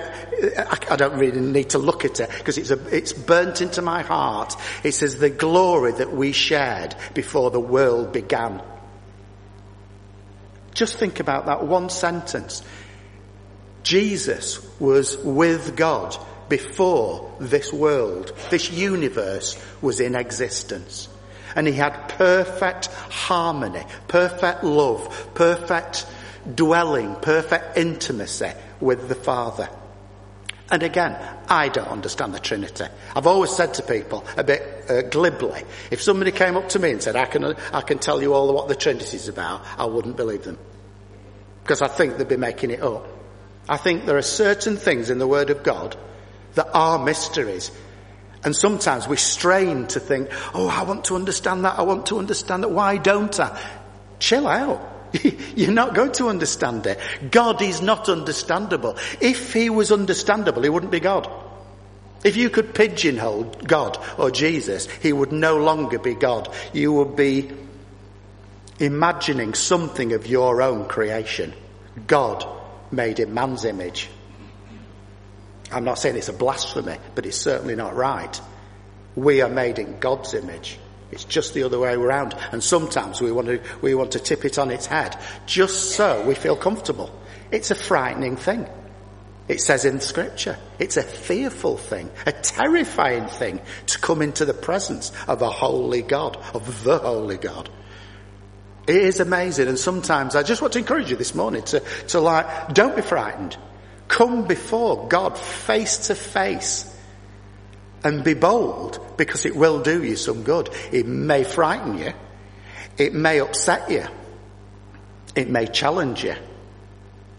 I, 0.90 0.96
don't 0.96 1.20
really 1.20 1.42
need 1.42 1.72
to 1.72 1.80
look 1.80 2.06
at 2.06 2.22
it 2.22 2.30
because 2.30 2.58
it's, 2.58 2.72
a, 2.72 2.96
it's 2.96 3.12
burnt 3.12 3.62
into 3.62 3.82
my 3.82 4.02
heart. 4.02 4.56
It 4.86 4.94
says 4.94 5.20
the 5.20 5.30
glory 5.30 5.92
that 5.92 6.14
we 6.14 6.32
shared 6.32 6.96
before 7.14 7.52
the 7.52 7.60
world 7.60 8.14
began. 8.14 8.62
Just 10.74 10.96
think 10.96 11.20
about 11.20 11.48
that 11.48 11.66
one 11.66 11.90
sentence. 11.90 12.64
Jesus 13.88 14.60
was 14.82 15.16
with 15.20 15.78
God 15.78 16.18
before 16.50 17.34
this 17.40 17.72
world, 17.72 18.34
this 18.50 18.70
universe 18.70 19.58
was 19.82 20.02
in 20.02 20.14
existence. 20.14 21.08
And 21.56 21.66
he 21.66 21.72
had 21.72 22.10
perfect 22.10 22.88
harmony, 22.88 23.86
perfect 24.10 24.66
love, 24.66 25.30
perfect 25.36 26.06
dwelling, 26.54 27.16
perfect 27.16 27.78
intimacy 27.78 28.52
with 28.82 29.08
the 29.08 29.16
Father. 29.16 29.70
And 30.70 30.84
again, 30.84 31.16
I 31.48 31.70
don't 31.70 31.88
understand 31.88 32.34
the 32.34 32.42
Trinity. 32.42 32.88
I've 33.16 33.26
always 33.26 33.52
said 33.52 33.76
to 33.76 33.84
people 33.84 34.26
a 34.36 34.44
bit 34.44 34.92
uh, 34.92 35.02
glibly, 35.04 35.64
if 35.92 36.02
somebody 36.02 36.34
came 36.34 36.58
up 36.58 36.68
to 36.70 36.80
me 36.80 36.92
and 36.92 37.02
said, 37.02 37.16
I 37.16 37.26
can, 37.26 37.56
I 37.72 37.80
can 37.80 38.00
tell 38.00 38.22
you 38.22 38.34
all 38.34 38.54
what 38.54 38.68
the 38.68 38.76
Trinity 38.76 39.16
is 39.16 39.30
about, 39.30 39.62
I 39.78 39.86
wouldn't 39.86 40.18
believe 40.18 40.44
them. 40.44 40.60
Because 41.64 41.82
I 41.82 41.88
think 41.88 42.18
they'd 42.18 42.28
be 42.28 42.36
making 42.36 42.72
it 42.72 42.82
up. 42.82 43.17
I 43.70 43.78
think 43.78 44.06
there 44.06 44.18
are 44.18 44.22
certain 44.22 44.78
things 44.78 45.10
in 45.10 45.20
the 45.20 45.28
Word 45.28 45.50
of 45.50 45.64
God 45.64 45.98
that 46.56 46.70
are 46.74 47.04
mysteries. 47.04 47.72
And 48.44 48.56
sometimes 48.56 49.08
we 49.08 49.18
strain 49.18 49.88
to 49.88 50.00
think, 50.00 50.30
oh, 50.54 50.70
I 50.70 50.84
want 50.84 51.06
to 51.06 51.16
understand 51.16 51.66
that, 51.66 51.78
I 51.78 51.82
want 51.82 52.06
to 52.08 52.20
understand 52.20 52.64
that, 52.64 52.70
why 52.70 52.98
don't 52.98 53.38
I? 53.40 53.60
Chill 54.20 54.48
out. 54.48 55.12
You're 55.56 55.72
not 55.72 55.96
going 55.96 56.12
to 56.14 56.30
understand 56.30 56.86
it. 56.86 57.00
God 57.32 57.62
is 57.62 57.82
not 57.82 58.10
understandable. 58.10 58.98
If 59.20 59.54
He 59.54 59.70
was 59.70 59.92
understandable, 59.92 60.64
He 60.64 60.70
wouldn't 60.70 60.92
be 60.92 61.00
God. 61.00 61.30
If 62.24 62.36
you 62.36 62.50
could 62.50 62.74
pigeonhole 62.74 63.44
God 63.44 63.98
or 64.18 64.32
Jesus, 64.32 64.88
He 64.88 65.14
would 65.14 65.32
no 65.32 65.58
longer 65.58 66.00
be 66.00 66.16
God. 66.16 66.54
You 66.74 66.94
would 66.94 67.16
be 67.16 67.52
imagining 68.80 69.54
something 69.54 70.14
of 70.14 70.28
your 70.28 70.62
own 70.62 70.88
creation. 70.88 71.54
God 72.06 72.57
made 72.92 73.20
in 73.20 73.34
man's 73.34 73.66
image. 73.66 74.10
I'm 75.72 75.84
not 75.84 76.00
saying 76.00 76.16
it's 76.16 76.30
a 76.30 76.34
blasphemy, 76.34 76.98
but 77.16 77.26
it's 77.26 77.38
certainly 77.38 77.76
not 77.76 77.96
right. 77.96 78.40
We 79.16 79.42
are 79.42 79.50
made 79.50 79.80
in 79.80 80.00
God's 80.00 80.34
image. 80.34 80.80
It's 81.12 81.24
just 81.24 81.54
the 81.54 81.64
other 81.64 81.80
way 81.80 81.94
around. 81.94 82.36
And 82.52 82.64
sometimes 82.64 83.22
we 83.22 83.32
want 83.32 83.48
to, 83.48 83.62
we 83.82 83.96
want 83.96 84.12
to 84.12 84.20
tip 84.20 84.46
it 84.46 84.60
on 84.60 84.72
its 84.72 84.86
head 84.86 85.18
just 85.46 85.92
so 85.92 86.26
we 86.26 86.36
feel 86.36 86.56
comfortable. 86.56 87.12
It's 87.52 87.72
a 87.72 87.76
frightening 87.76 88.36
thing. 88.36 88.68
It 89.48 89.62
says 89.62 89.86
in 89.86 90.02
scripture, 90.02 90.58
it's 90.78 90.98
a 90.98 91.04
fearful 91.04 91.78
thing, 91.78 92.12
a 92.26 92.34
terrifying 92.34 93.28
thing 93.28 93.62
to 93.88 94.00
come 94.00 94.22
into 94.22 94.44
the 94.44 94.54
presence 94.54 95.14
of 95.26 95.42
a 95.42 95.50
holy 95.50 96.02
God, 96.02 96.38
of 96.54 96.84
the 96.84 96.98
holy 96.98 97.38
God. 97.38 97.70
It 98.88 98.96
is 98.96 99.20
amazing. 99.20 99.68
And 99.68 99.78
sometimes 99.78 100.36
I 100.36 100.44
just 100.44 100.62
want 100.62 100.74
to 100.74 100.80
encourage 100.80 101.12
you 101.12 101.18
this 101.18 101.36
morning 101.36 101.64
to, 101.64 101.82
to 102.08 102.20
like, 102.20 102.74
don't 102.74 102.96
be 102.96 103.02
frightened. 103.02 103.58
Come 104.08 104.48
before 104.48 105.10
God 105.10 105.38
face 105.38 106.08
to 106.08 106.16
face 106.16 106.94
and 108.04 108.24
be 108.24 108.34
bold 108.34 109.18
because 109.18 109.46
it 109.46 109.56
will 109.56 109.82
do 109.82 110.02
you 110.02 110.16
some 110.16 110.44
good. 110.44 110.70
It 110.94 111.06
may 111.06 111.44
frighten 111.44 111.98
you. 111.98 112.14
It 112.98 113.14
may 113.14 113.42
upset 113.42 113.92
you. 113.92 114.06
It 115.36 115.50
may 115.50 115.68
challenge 115.68 116.24
you. 116.24 116.36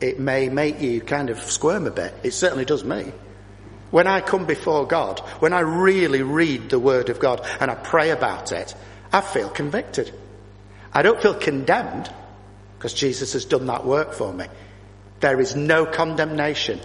It 0.01 0.21
may 0.21 0.51
make 0.51 0.81
you 0.81 1.01
kind 1.01 1.31
of 1.31 1.39
squirm 1.41 1.87
a 1.87 1.91
bit. 1.91 2.15
It 2.23 2.33
certainly 2.33 2.67
does 2.67 2.85
me. 2.85 3.13
When 3.91 4.07
I 4.07 4.21
come 4.21 4.45
before 4.45 4.87
God, 4.87 5.21
when 5.41 5.55
I 5.55 5.61
really 5.61 6.23
read 6.23 6.69
the 6.69 6.79
Word 6.79 7.09
of 7.09 7.19
God 7.19 7.45
and 7.59 7.71
I 7.71 7.75
pray 7.75 8.11
about 8.11 8.53
it, 8.53 8.75
I 9.13 9.23
feel 9.23 9.49
convicted. 9.49 10.13
I 10.93 11.03
don't 11.03 11.21
feel 11.21 11.35
condemned 11.35 12.13
because 12.79 12.95
Jesus 12.95 13.33
has 13.33 13.45
done 13.45 13.67
that 13.67 13.85
work 13.85 14.13
for 14.13 14.33
me. 14.33 14.47
There 15.21 15.41
is 15.41 15.57
no 15.57 15.85
condemnation 15.85 16.81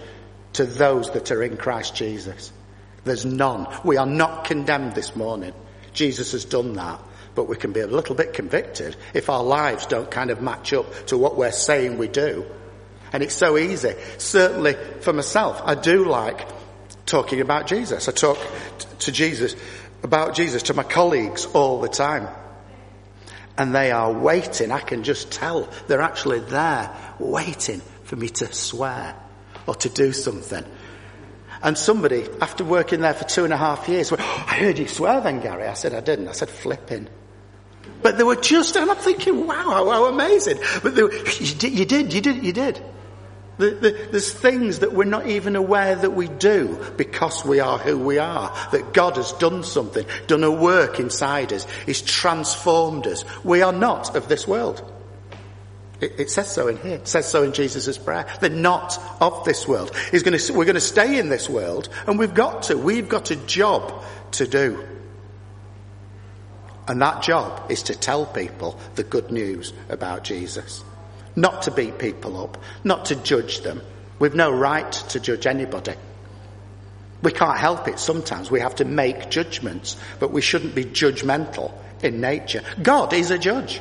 to 0.54 0.64
those 0.64 1.10
that 1.12 1.30
are 1.30 1.42
in 1.42 1.56
Christ 1.56 1.94
Jesus. 1.94 2.52
There's 3.04 3.24
none. 3.24 3.66
We 3.84 3.96
are 3.96 4.06
not 4.06 4.44
condemned 4.44 4.94
this 4.94 5.14
morning. 5.14 5.52
Jesus 5.92 6.32
has 6.32 6.44
done 6.44 6.74
that. 6.74 7.00
But 7.34 7.48
we 7.48 7.56
can 7.56 7.72
be 7.72 7.80
a 7.80 7.86
little 7.86 8.14
bit 8.14 8.32
convicted 8.32 8.96
if 9.12 9.28
our 9.28 9.42
lives 9.42 9.86
don't 9.86 10.10
kind 10.10 10.30
of 10.30 10.40
match 10.40 10.72
up 10.72 11.06
to 11.06 11.18
what 11.18 11.36
we're 11.36 11.52
saying 11.52 11.98
we 11.98 12.08
do. 12.08 12.46
And 13.12 13.22
it's 13.22 13.34
so 13.34 13.58
easy. 13.58 13.94
Certainly 14.18 14.74
for 15.00 15.12
myself, 15.12 15.60
I 15.64 15.74
do 15.74 16.04
like 16.04 16.48
talking 17.06 17.40
about 17.40 17.66
Jesus. 17.66 18.08
I 18.08 18.12
talk 18.12 18.38
to 19.00 19.12
Jesus, 19.12 19.56
about 20.02 20.34
Jesus 20.34 20.64
to 20.64 20.74
my 20.74 20.84
colleagues 20.84 21.46
all 21.46 21.80
the 21.80 21.88
time. 21.88 22.28
And 23.56 23.74
they 23.74 23.92
are 23.92 24.12
waiting. 24.12 24.72
I 24.72 24.80
can 24.80 25.04
just 25.04 25.30
tell 25.30 25.68
they're 25.86 26.02
actually 26.02 26.40
there 26.40 26.90
waiting 27.18 27.80
for 28.02 28.16
me 28.16 28.28
to 28.28 28.52
swear 28.52 29.14
or 29.66 29.74
to 29.76 29.88
do 29.88 30.12
something. 30.12 30.64
And 31.62 31.78
somebody, 31.78 32.26
after 32.40 32.64
working 32.64 33.00
there 33.00 33.14
for 33.14 33.24
two 33.24 33.44
and 33.44 33.52
a 33.52 33.56
half 33.56 33.88
years, 33.88 34.10
went, 34.10 34.22
oh, 34.22 34.44
I 34.48 34.56
heard 34.56 34.78
you 34.78 34.86
swear 34.86 35.20
then, 35.20 35.40
Gary. 35.40 35.66
I 35.66 35.74
said, 35.74 35.94
I 35.94 36.00
didn't. 36.00 36.28
I 36.28 36.32
said, 36.32 36.50
flipping. 36.50 37.08
But 38.02 38.18
they 38.18 38.24
were 38.24 38.36
just, 38.36 38.76
and 38.76 38.90
I'm 38.90 38.96
thinking, 38.98 39.46
wow, 39.46 39.88
how 39.90 40.04
amazing. 40.06 40.58
But 40.82 40.94
were, 40.94 41.12
you, 41.12 41.54
did, 41.54 41.72
you 41.72 41.84
did, 41.86 42.12
you 42.12 42.20
did, 42.20 42.44
you 42.44 42.52
did. 42.52 42.82
The, 43.56 43.70
the, 43.70 44.08
there's 44.10 44.32
things 44.32 44.80
that 44.80 44.92
we're 44.92 45.04
not 45.04 45.28
even 45.28 45.54
aware 45.54 45.94
that 45.94 46.10
we 46.10 46.26
do 46.26 46.84
because 46.96 47.44
we 47.44 47.60
are 47.60 47.78
who 47.78 47.98
we 47.98 48.18
are. 48.18 48.52
That 48.72 48.92
God 48.92 49.16
has 49.16 49.32
done 49.32 49.62
something, 49.62 50.04
done 50.26 50.42
a 50.42 50.50
work 50.50 50.98
inside 50.98 51.52
us. 51.52 51.66
He's 51.86 52.02
transformed 52.02 53.06
us. 53.06 53.24
We 53.44 53.62
are 53.62 53.72
not 53.72 54.16
of 54.16 54.28
this 54.28 54.48
world. 54.48 54.90
It, 56.00 56.18
it 56.18 56.30
says 56.30 56.52
so 56.52 56.66
in 56.66 56.78
here. 56.78 56.96
It 56.96 57.06
says 57.06 57.28
so 57.28 57.44
in 57.44 57.52
Jesus' 57.52 57.96
prayer. 57.96 58.26
They're 58.40 58.50
not 58.50 59.00
of 59.20 59.44
this 59.44 59.68
world. 59.68 59.92
To, 59.92 60.52
we're 60.52 60.64
going 60.64 60.74
to 60.74 60.80
stay 60.80 61.18
in 61.18 61.28
this 61.28 61.48
world 61.48 61.88
and 62.08 62.18
we've 62.18 62.34
got 62.34 62.64
to. 62.64 62.76
We've 62.76 63.08
got 63.08 63.30
a 63.30 63.36
job 63.36 64.02
to 64.32 64.48
do. 64.48 64.84
And 66.88 67.00
that 67.00 67.22
job 67.22 67.70
is 67.70 67.84
to 67.84 67.94
tell 67.94 68.26
people 68.26 68.78
the 68.96 69.04
good 69.04 69.30
news 69.30 69.72
about 69.88 70.24
Jesus. 70.24 70.84
Not 71.36 71.62
to 71.62 71.70
beat 71.70 71.98
people 71.98 72.42
up, 72.42 72.62
not 72.84 73.06
to 73.06 73.16
judge 73.16 73.60
them. 73.60 73.82
We've 74.18 74.34
no 74.34 74.52
right 74.52 74.90
to 74.92 75.20
judge 75.20 75.46
anybody. 75.46 75.94
We 77.22 77.32
can't 77.32 77.58
help 77.58 77.88
it 77.88 77.98
sometimes. 77.98 78.50
We 78.50 78.60
have 78.60 78.76
to 78.76 78.84
make 78.84 79.30
judgments, 79.30 79.96
but 80.20 80.30
we 80.30 80.42
shouldn't 80.42 80.74
be 80.74 80.84
judgmental 80.84 81.72
in 82.02 82.20
nature. 82.20 82.62
God 82.82 83.12
is 83.12 83.30
a 83.30 83.38
judge. 83.38 83.80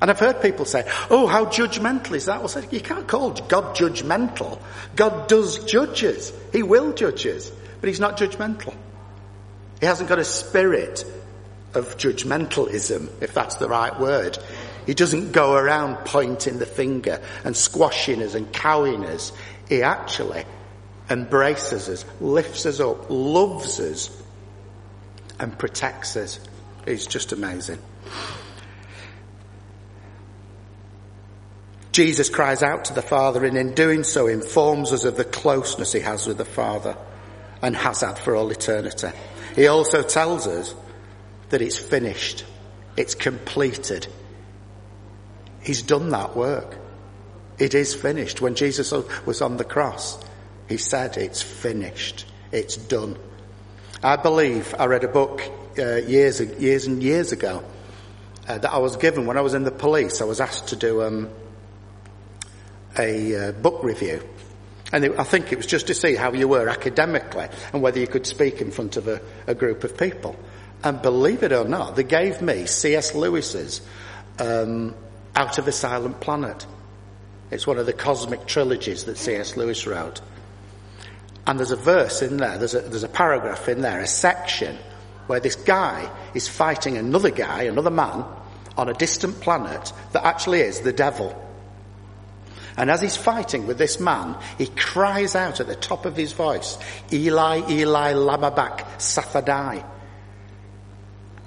And 0.00 0.10
I've 0.10 0.20
heard 0.20 0.40
people 0.40 0.64
say, 0.64 0.84
oh, 1.10 1.26
how 1.26 1.46
judgmental 1.46 2.14
is 2.14 2.26
that? 2.26 2.42
Well, 2.42 2.64
you 2.70 2.80
can't 2.80 3.08
call 3.08 3.30
God 3.30 3.74
judgmental. 3.74 4.60
God 4.94 5.28
does 5.28 5.64
judges. 5.64 6.32
He 6.52 6.62
will 6.62 6.92
judge 6.92 7.26
us, 7.26 7.50
but 7.80 7.88
he's 7.88 7.98
not 7.98 8.16
judgmental. 8.16 8.74
He 9.80 9.86
hasn't 9.86 10.08
got 10.08 10.18
a 10.18 10.24
spirit 10.24 11.04
of 11.74 11.96
judgmentalism, 11.96 13.10
if 13.20 13.34
that's 13.34 13.56
the 13.56 13.68
right 13.68 13.98
word. 13.98 14.38
He 14.88 14.94
doesn't 14.94 15.32
go 15.32 15.52
around 15.52 15.96
pointing 16.06 16.58
the 16.58 16.64
finger 16.64 17.20
and 17.44 17.54
squashing 17.54 18.22
us 18.22 18.34
and 18.34 18.50
cowing 18.50 19.04
us. 19.04 19.34
He 19.68 19.82
actually 19.82 20.46
embraces 21.10 21.90
us, 21.90 22.06
lifts 22.22 22.64
us 22.64 22.80
up, 22.80 23.10
loves 23.10 23.80
us, 23.80 24.10
and 25.38 25.58
protects 25.58 26.16
us. 26.16 26.40
He's 26.86 27.06
just 27.06 27.32
amazing. 27.32 27.78
Jesus 31.92 32.30
cries 32.30 32.62
out 32.62 32.86
to 32.86 32.94
the 32.94 33.02
Father 33.02 33.44
and 33.44 33.58
in 33.58 33.74
doing 33.74 34.04
so 34.04 34.26
informs 34.26 34.92
us 34.92 35.04
of 35.04 35.18
the 35.18 35.24
closeness 35.24 35.92
he 35.92 36.00
has 36.00 36.26
with 36.26 36.38
the 36.38 36.46
Father 36.46 36.96
and 37.60 37.76
has 37.76 38.00
had 38.00 38.18
for 38.18 38.34
all 38.34 38.50
eternity. 38.50 39.10
He 39.54 39.66
also 39.66 40.02
tells 40.02 40.46
us 40.46 40.74
that 41.50 41.60
it's 41.60 41.76
finished. 41.76 42.46
It's 42.96 43.14
completed. 43.14 44.06
He's 45.62 45.82
done 45.82 46.10
that 46.10 46.36
work. 46.36 46.76
It 47.58 47.74
is 47.74 47.94
finished. 47.94 48.40
When 48.40 48.54
Jesus 48.54 48.92
was 49.26 49.42
on 49.42 49.56
the 49.56 49.64
cross, 49.64 50.18
he 50.68 50.76
said, 50.76 51.16
it's 51.16 51.42
finished. 51.42 52.24
It's 52.52 52.76
done. 52.76 53.18
I 54.02 54.16
believe 54.16 54.74
I 54.78 54.86
read 54.86 55.04
a 55.04 55.08
book 55.08 55.42
uh, 55.78 55.96
years, 55.96 56.40
years 56.40 56.86
and 56.86 57.02
years 57.02 57.32
ago 57.32 57.64
uh, 58.46 58.58
that 58.58 58.72
I 58.72 58.78
was 58.78 58.96
given 58.96 59.26
when 59.26 59.36
I 59.36 59.40
was 59.40 59.54
in 59.54 59.64
the 59.64 59.72
police. 59.72 60.20
I 60.20 60.24
was 60.24 60.40
asked 60.40 60.68
to 60.68 60.76
do 60.76 61.02
um, 61.02 61.30
a 62.96 63.48
uh, 63.48 63.52
book 63.52 63.82
review. 63.82 64.22
And 64.92 65.04
it, 65.04 65.18
I 65.18 65.24
think 65.24 65.52
it 65.52 65.56
was 65.56 65.66
just 65.66 65.88
to 65.88 65.94
see 65.94 66.14
how 66.14 66.32
you 66.32 66.48
were 66.48 66.68
academically 66.68 67.48
and 67.72 67.82
whether 67.82 67.98
you 67.98 68.06
could 68.06 68.26
speak 68.26 68.60
in 68.60 68.70
front 68.70 68.96
of 68.96 69.08
a, 69.08 69.20
a 69.46 69.54
group 69.54 69.84
of 69.84 69.98
people. 69.98 70.36
And 70.82 71.02
believe 71.02 71.42
it 71.42 71.52
or 71.52 71.64
not, 71.64 71.96
they 71.96 72.04
gave 72.04 72.40
me 72.40 72.66
C.S. 72.66 73.14
Lewis's 73.14 73.80
um, 74.38 74.94
Out 75.38 75.56
of 75.56 75.68
a 75.68 75.72
Silent 75.72 76.18
Planet. 76.18 76.66
It's 77.52 77.64
one 77.64 77.78
of 77.78 77.86
the 77.86 77.92
cosmic 77.92 78.44
trilogies 78.46 79.04
that 79.04 79.16
C.S. 79.16 79.56
Lewis 79.56 79.86
wrote. 79.86 80.20
And 81.46 81.60
there's 81.60 81.70
a 81.70 81.76
verse 81.76 82.22
in 82.22 82.38
there, 82.38 82.58
there's 82.58 82.74
a, 82.74 82.80
there's 82.80 83.04
a 83.04 83.08
paragraph 83.08 83.68
in 83.68 83.80
there, 83.80 84.00
a 84.00 84.06
section 84.08 84.76
where 85.28 85.38
this 85.38 85.54
guy 85.54 86.10
is 86.34 86.48
fighting 86.48 86.98
another 86.98 87.30
guy, 87.30 87.62
another 87.62 87.88
man, 87.88 88.24
on 88.76 88.88
a 88.88 88.94
distant 88.94 89.40
planet 89.40 89.92
that 90.10 90.26
actually 90.26 90.62
is 90.62 90.80
the 90.80 90.92
devil. 90.92 91.40
And 92.76 92.90
as 92.90 93.00
he's 93.00 93.16
fighting 93.16 93.68
with 93.68 93.78
this 93.78 94.00
man, 94.00 94.36
he 94.58 94.66
cries 94.66 95.36
out 95.36 95.60
at 95.60 95.68
the 95.68 95.76
top 95.76 96.04
of 96.04 96.16
his 96.16 96.32
voice, 96.32 96.78
Eli, 97.12 97.62
Eli, 97.70 98.12
lama 98.14 98.50
sabachthani. 98.98 99.84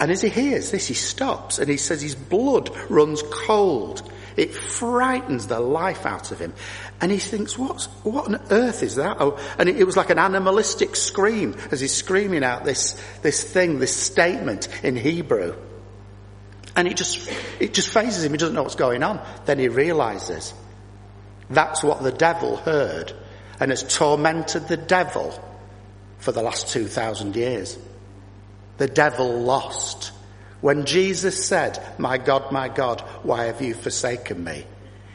And 0.02 0.10
as 0.10 0.24
he 0.24 0.30
hears 0.30 0.72
this, 0.72 0.88
he 0.88 0.96
stops 0.96 1.60
and 1.60 1.70
he 1.70 1.78
says 1.78 2.02
his 2.02 2.16
blood 2.16 2.72
runs 2.90 3.22
cold. 3.22 4.02
It 4.36 4.52
frightens 4.52 5.46
the 5.46 5.60
life 5.60 6.08
out 6.08 6.32
of 6.32 6.40
him. 6.40 6.56
And 7.00 7.12
he 7.12 7.20
thinks, 7.20 7.56
what, 7.56 7.84
what 8.02 8.28
on 8.28 8.42
earth 8.50 8.82
is 8.82 8.96
that? 8.96 9.18
Oh, 9.20 9.38
and 9.60 9.70
it, 9.70 9.78
it 9.78 9.84
was 9.84 9.96
like 9.96 10.10
an 10.10 10.18
animalistic 10.18 10.96
scream 10.96 11.56
as 11.70 11.82
he's 11.82 11.94
screaming 11.94 12.44
out 12.44 12.66
this, 12.66 13.00
this 13.22 13.44
thing, 13.44 13.78
this 13.78 13.96
statement 13.96 14.70
in 14.84 14.96
Hebrew. 14.96 15.56
And 16.76 16.88
it 16.88 16.98
just, 16.98 17.30
it 17.60 17.76
just 17.76 17.90
fazes 17.90 18.24
him. 18.24 18.32
He 18.32 18.40
doesn't 18.40 18.56
know 18.56 18.64
what's 18.64 18.74
going 18.74 19.04
on. 19.04 19.24
Then 19.46 19.60
he 19.60 19.68
realizes 19.68 20.52
that's 21.48 21.84
what 21.84 22.02
the 22.02 22.12
devil 22.12 22.58
heard 22.58 23.14
and 23.60 23.70
has 23.70 23.84
tormented 23.84 24.68
the 24.68 24.78
devil 24.78 25.32
for 26.18 26.32
the 26.32 26.42
last 26.42 26.70
2,000 26.70 27.36
years 27.36 27.78
the 28.78 28.88
devil 28.88 29.40
lost. 29.40 30.12
When 30.62 30.86
Jesus 30.86 31.46
said, 31.46 31.84
my 31.98 32.18
God, 32.18 32.52
my 32.52 32.70
God, 32.70 33.02
why 33.24 33.46
have 33.46 33.62
you 33.62 33.74
forsaken 33.74 34.44
me? 34.44 34.66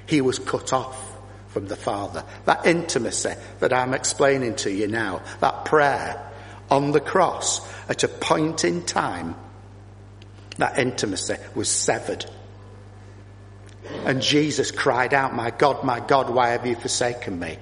He 0.07 0.21
was 0.21 0.39
cut 0.39 0.73
off 0.73 1.03
from 1.49 1.69
the 1.69 1.77
Father. 1.77 2.25
That 2.45 2.67
intimacy 2.67 3.35
that 3.61 3.73
I'm 3.73 3.95
explaining 3.95 4.57
to 4.57 4.71
you 4.71 4.89
now, 4.89 5.23
that 5.41 5.65
prayer 5.65 6.23
on 6.71 6.93
the 6.93 7.01
cross 7.01 7.61
at 7.89 8.03
a 8.05 8.09
point 8.09 8.65
in 8.65 8.85
time, 8.85 9.37
that 10.59 10.79
intimacy 10.79 11.37
was 11.55 11.69
severed. 11.69 12.27
And 14.05 14.21
Jesus 14.21 14.71
cried 14.71 15.15
out, 15.15 15.35
my 15.35 15.51
God, 15.51 15.85
my 15.85 16.01
God, 16.01 16.31
why 16.31 16.51
have 16.51 16.67
you 16.67 16.75
forsaken 16.75 17.39
me? 17.39 17.59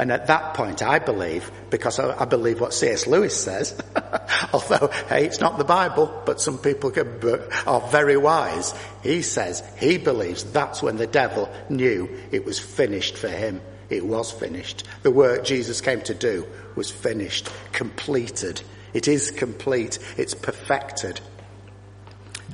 And 0.00 0.10
at 0.10 0.28
that 0.28 0.54
point, 0.54 0.82
I 0.82 0.98
believe, 0.98 1.52
because 1.68 1.98
I, 1.98 2.24
believe 2.24 2.58
what 2.58 2.72
C.S. 2.72 3.06
Lewis 3.06 3.36
says, 3.36 3.78
although, 4.54 4.88
hey, 5.10 5.26
it's 5.26 5.40
not 5.40 5.58
the 5.58 5.64
Bible, 5.64 6.22
but 6.24 6.40
some 6.40 6.56
people 6.56 6.90
can, 6.90 7.20
are 7.66 7.82
very 7.82 8.16
wise. 8.16 8.72
He 9.02 9.20
says 9.20 9.62
he 9.76 9.98
believes 9.98 10.42
that's 10.42 10.82
when 10.82 10.96
the 10.96 11.06
devil 11.06 11.52
knew 11.68 12.08
it 12.32 12.46
was 12.46 12.58
finished 12.58 13.18
for 13.18 13.28
him. 13.28 13.60
It 13.90 14.06
was 14.06 14.32
finished. 14.32 14.84
The 15.02 15.10
work 15.10 15.44
Jesus 15.44 15.82
came 15.82 16.00
to 16.04 16.14
do 16.14 16.46
was 16.76 16.90
finished, 16.90 17.50
completed. 17.72 18.62
It 18.94 19.06
is 19.06 19.30
complete. 19.30 19.98
It's 20.16 20.32
perfected. 20.32 21.20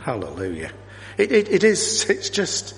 Hallelujah. 0.01 0.73
It, 1.17 1.31
it, 1.31 1.49
it 1.49 1.63
is, 1.63 2.11
it's 2.11 2.29
just, 2.29 2.75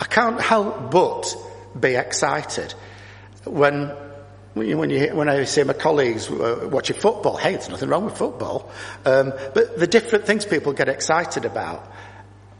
I 0.00 0.06
can't 0.06 0.40
help 0.40 0.90
but 0.90 1.36
be 1.78 1.94
excited 1.94 2.74
when 3.44 3.92
when, 4.58 4.90
you, 4.90 5.14
when 5.14 5.28
I 5.28 5.44
see 5.44 5.62
my 5.62 5.72
colleagues 5.72 6.30
uh, 6.30 6.68
watching 6.70 6.96
football, 6.96 7.36
hey, 7.36 7.52
there's 7.52 7.68
nothing 7.68 7.88
wrong 7.88 8.04
with 8.04 8.16
football. 8.16 8.70
Um, 9.04 9.32
but 9.54 9.78
the 9.78 9.86
different 9.86 10.26
things 10.26 10.44
people 10.44 10.72
get 10.72 10.88
excited 10.88 11.44
about. 11.44 11.92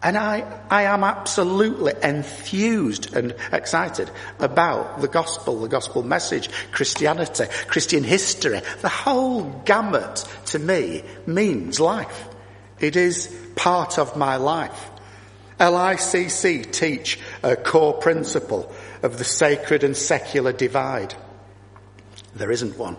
And 0.00 0.16
I, 0.16 0.60
I 0.70 0.82
am 0.84 1.02
absolutely 1.02 1.92
enthused 2.02 3.16
and 3.16 3.34
excited 3.52 4.08
about 4.38 5.00
the 5.00 5.08
gospel, 5.08 5.60
the 5.60 5.68
gospel 5.68 6.04
message, 6.04 6.48
Christianity, 6.70 7.46
Christian 7.66 8.04
history. 8.04 8.60
The 8.80 8.88
whole 8.88 9.42
gamut 9.64 10.24
to 10.46 10.58
me 10.60 11.02
means 11.26 11.80
life. 11.80 12.28
It 12.78 12.94
is 12.94 13.26
part 13.56 13.98
of 13.98 14.16
my 14.16 14.36
life. 14.36 14.90
LICC 15.58 16.72
teach 16.72 17.18
a 17.42 17.56
core 17.56 17.94
principle 17.94 18.72
of 19.02 19.18
the 19.18 19.24
sacred 19.24 19.82
and 19.82 19.96
secular 19.96 20.52
divide. 20.52 21.14
There 22.38 22.50
isn't 22.52 22.78
one. 22.78 22.96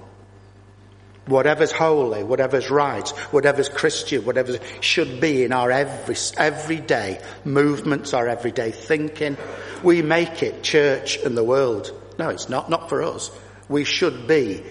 Whatever's 1.26 1.72
holy, 1.72 2.24
whatever's 2.24 2.70
right, 2.70 3.08
whatever's 3.32 3.70
Christian, 3.70 4.26
whatever 4.26 4.58
should 4.82 5.22
be 5.22 5.44
in 5.44 5.54
our 5.54 5.72
every, 5.72 6.16
everyday 6.38 7.22
movements, 7.46 8.14
our 8.14 8.28
everyday 8.28 8.72
thinking, 8.72 9.38
we 9.84 10.02
make 10.02 10.42
it 10.42 10.64
church 10.64 11.18
and 11.18 11.38
the 11.38 11.44
world. 11.44 11.94
No, 12.18 12.30
it's 12.30 12.50
not, 12.50 12.70
not 12.70 12.90
for 12.90 13.04
us. 13.04 13.32
We 13.70 13.84
should 13.84 14.28
be 14.28 14.64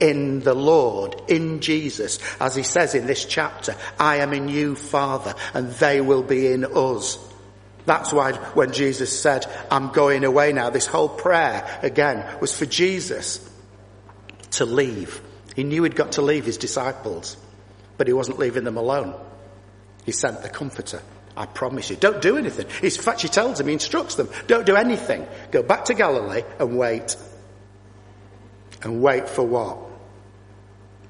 in 0.00 0.40
the 0.40 0.54
Lord, 0.54 1.20
in 1.28 1.60
Jesus, 1.60 2.18
as 2.40 2.56
he 2.56 2.62
says 2.62 2.94
in 2.94 3.06
this 3.06 3.26
chapter, 3.26 3.76
I 3.98 4.16
am 4.16 4.32
in 4.32 4.48
you, 4.48 4.76
Father, 4.76 5.34
and 5.52 5.70
they 5.72 6.00
will 6.00 6.22
be 6.22 6.50
in 6.50 6.64
us. 6.64 7.18
That's 7.84 8.10
why 8.10 8.32
when 8.32 8.72
Jesus 8.72 9.20
said, 9.20 9.44
I'm 9.70 9.90
going 9.90 10.24
away 10.24 10.52
now, 10.52 10.70
this 10.70 10.86
whole 10.86 11.10
prayer 11.10 11.78
again 11.82 12.24
was 12.40 12.56
for 12.56 12.64
Jesus 12.64 13.49
to 14.52 14.64
leave. 14.64 15.20
He 15.56 15.64
knew 15.64 15.82
he'd 15.82 15.96
got 15.96 16.12
to 16.12 16.22
leave 16.22 16.44
his 16.44 16.56
disciples, 16.56 17.36
but 17.96 18.06
he 18.06 18.12
wasn't 18.12 18.38
leaving 18.38 18.64
them 18.64 18.76
alone. 18.76 19.14
He 20.04 20.12
sent 20.12 20.42
the 20.42 20.48
comforter. 20.48 21.02
I 21.36 21.46
promise 21.46 21.90
you. 21.90 21.96
Don't 21.96 22.20
do 22.20 22.36
anything. 22.36 22.66
In 22.82 22.90
fact, 22.90 23.22
he 23.22 23.28
tells 23.28 23.58
them, 23.58 23.68
he 23.68 23.72
instructs 23.72 24.16
them, 24.16 24.28
don't 24.46 24.66
do 24.66 24.76
anything. 24.76 25.26
Go 25.50 25.62
back 25.62 25.86
to 25.86 25.94
Galilee 25.94 26.42
and 26.58 26.76
wait. 26.76 27.16
And 28.82 29.02
wait 29.02 29.28
for 29.28 29.42
what? 29.42 29.78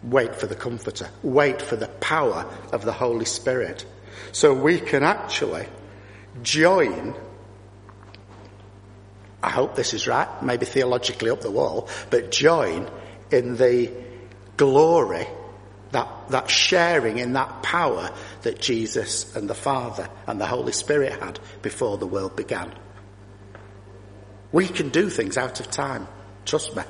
Wait 0.03 0.35
for 0.35 0.47
the 0.47 0.55
comforter. 0.55 1.09
Wait 1.23 1.61
for 1.63 1.77
the 1.77 1.89
power 1.89 2.47
of 2.73 2.85
the 2.85 2.93
Holy 2.93 3.25
Spirit. 3.25 3.85
So 4.33 4.55
we 4.55 4.79
can 4.79 5.03
actually 5.03 5.67
join 6.43 7.15
I 9.43 9.49
hope 9.49 9.75
this 9.75 9.95
is 9.95 10.07
right, 10.07 10.29
maybe 10.43 10.67
theologically 10.67 11.31
up 11.31 11.41
the 11.41 11.51
wall, 11.51 11.89
but 12.11 12.31
join 12.31 12.91
in 13.31 13.57
the 13.57 13.91
glory, 14.57 15.27
that, 15.93 16.09
that 16.31 16.51
sharing 16.51 17.19
in 17.19 17.33
that 17.33 17.63
power 17.63 18.11
that 18.43 18.61
Jesus 18.61 19.35
and 19.35 19.49
the 19.49 19.55
Father 19.55 20.09
and 20.27 20.41
the 20.41 20.47
Holy 20.47 20.73
Spirit 20.73 21.21
had 21.21 21.41
before 21.63 21.99
the 21.99 22.07
world 22.07 22.37
began. 22.37 22.73
We 24.53 24.67
can 24.67 24.91
do 24.91 25.09
things 25.09 25.37
out 25.37 25.61
of 25.61 25.71
time. 25.71 26.07
Trust 26.45 26.77
me. 26.77 26.83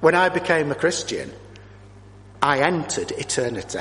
When 0.00 0.14
I 0.14 0.28
became 0.28 0.70
a 0.70 0.74
Christian, 0.74 1.30
I 2.42 2.60
entered 2.60 3.12
eternity. 3.12 3.80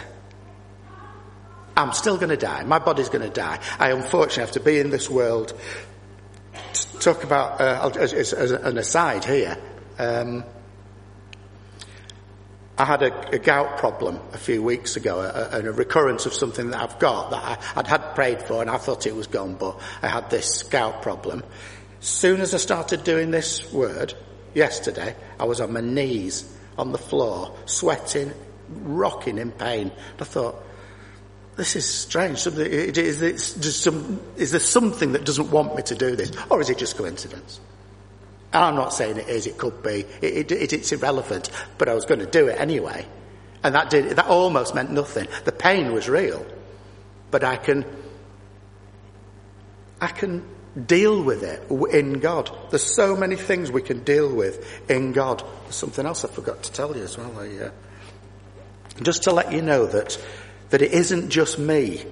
I'm 1.78 1.94
still 1.94 2.18
going 2.18 2.30
to 2.30 2.38
die. 2.38 2.64
My 2.66 2.80
body's 2.80 3.10
going 3.10 3.24
to 3.24 3.34
die. 3.34 3.60
I 3.80 3.92
unfortunately 3.92 4.42
have 4.42 4.52
to 4.52 4.60
be 4.60 4.80
in 4.80 4.90
this 4.90 5.10
world. 5.10 5.54
Talk 7.00 7.24
about, 7.24 7.62
uh, 7.62 7.92
as, 7.98 8.14
as, 8.14 8.34
as, 8.34 8.52
an 8.52 8.78
aside 8.78 9.24
here, 9.24 9.58
um, 9.98 10.44
I 12.80 12.86
had 12.86 13.04
a, 13.04 13.36
a, 13.36 13.40
gout 13.40 13.78
problem 13.78 14.22
a 14.32 14.38
few 14.38 14.64
weeks 14.64 14.96
ago, 14.96 15.20
a, 15.20 15.60
a, 15.60 15.72
recurrence 15.74 16.26
of 16.26 16.34
something 16.34 16.70
that 16.70 16.82
I've 16.82 16.98
got 16.98 17.32
that 17.32 17.44
I, 17.44 17.76
would 17.76 17.88
had 17.88 18.16
prayed 18.16 18.42
for 18.42 18.62
and 18.62 18.70
I 18.70 18.78
thought 18.78 19.06
it 19.06 19.14
was 19.14 19.28
gone, 19.28 19.56
but 19.56 19.78
I 20.02 20.08
had 20.08 20.30
this 20.30 20.64
gout 20.64 21.02
problem. 21.02 21.44
Soon 22.00 22.40
as 22.40 22.54
I 22.54 22.58
started 22.58 23.04
doing 23.04 23.32
this 23.32 23.70
word, 23.74 24.14
yesterday, 24.54 25.14
I 25.38 25.44
was 25.44 25.60
on 25.60 25.74
my 25.74 25.82
knees 25.82 26.50
on 26.78 26.94
the 26.94 26.98
floor, 26.98 27.54
sweating, 27.66 28.32
rocking 28.70 29.40
in 29.40 29.52
pain. 29.52 29.92
I 30.18 30.24
thought, 30.24 30.64
this 31.58 31.76
is 31.76 31.86
strange. 31.86 32.48
Is, 32.48 33.76
some, 33.76 34.22
is 34.38 34.52
there 34.52 34.62
something 34.62 35.12
that 35.12 35.26
doesn't 35.26 35.52
want 35.52 35.76
me 35.76 35.84
to 35.84 35.96
do 35.96 36.16
this? 36.16 36.32
Or 36.50 36.62
is 36.62 36.70
it 36.70 36.78
just 36.78 36.96
coincidence? 36.96 37.60
I'm 38.52 38.76
not 38.76 38.94
saying 38.94 39.18
it 39.18 39.30
is, 39.30 39.46
it 39.46 39.58
could 39.58 39.84
be. 39.84 40.06
It, 40.22 40.52
it, 40.52 40.74
it's 40.74 40.92
irrelevant, 40.92 41.50
but 41.78 41.88
I 41.88 41.94
was 41.94 42.06
going 42.06 42.20
to 42.20 42.26
do 42.26 42.48
it 42.48 42.60
anyway. 42.60 43.06
And 43.64 43.76
that 43.76 43.90
did, 43.90 44.16
that 44.16 44.26
almost 44.26 44.74
meant 44.74 44.92
nothing. 44.92 45.28
The 45.46 45.52
pain 45.52 45.94
was 45.94 46.10
real, 46.10 46.46
but 47.30 47.44
I 47.44 47.58
can, 47.58 47.86
I 50.02 50.08
can 50.08 50.44
deal 50.86 51.22
with 51.22 51.44
it 51.44 51.70
in 51.94 52.20
God. 52.20 52.50
There's 52.70 52.96
so 52.96 53.16
many 53.16 53.36
things 53.36 53.72
we 53.72 53.82
can 53.82 54.04
deal 54.04 54.34
with 54.34 54.90
in 54.90 55.12
God. 55.12 55.44
There's 55.64 55.76
something 55.76 56.06
else 56.06 56.26
I 56.26 56.30
forgot 56.30 56.64
to 56.64 56.72
tell 56.72 56.96
you 56.96 57.04
as 57.04 57.18
well. 57.18 57.38
I, 57.40 57.66
uh, 57.66 57.72
just 59.04 59.24
to 59.24 59.32
let 59.32 59.52
you 59.52 59.62
know 59.62 59.86
that, 59.86 60.18
that 60.70 60.82
it 60.82 60.92
isn't 60.92 61.30
just 61.30 61.60
me 61.60 62.06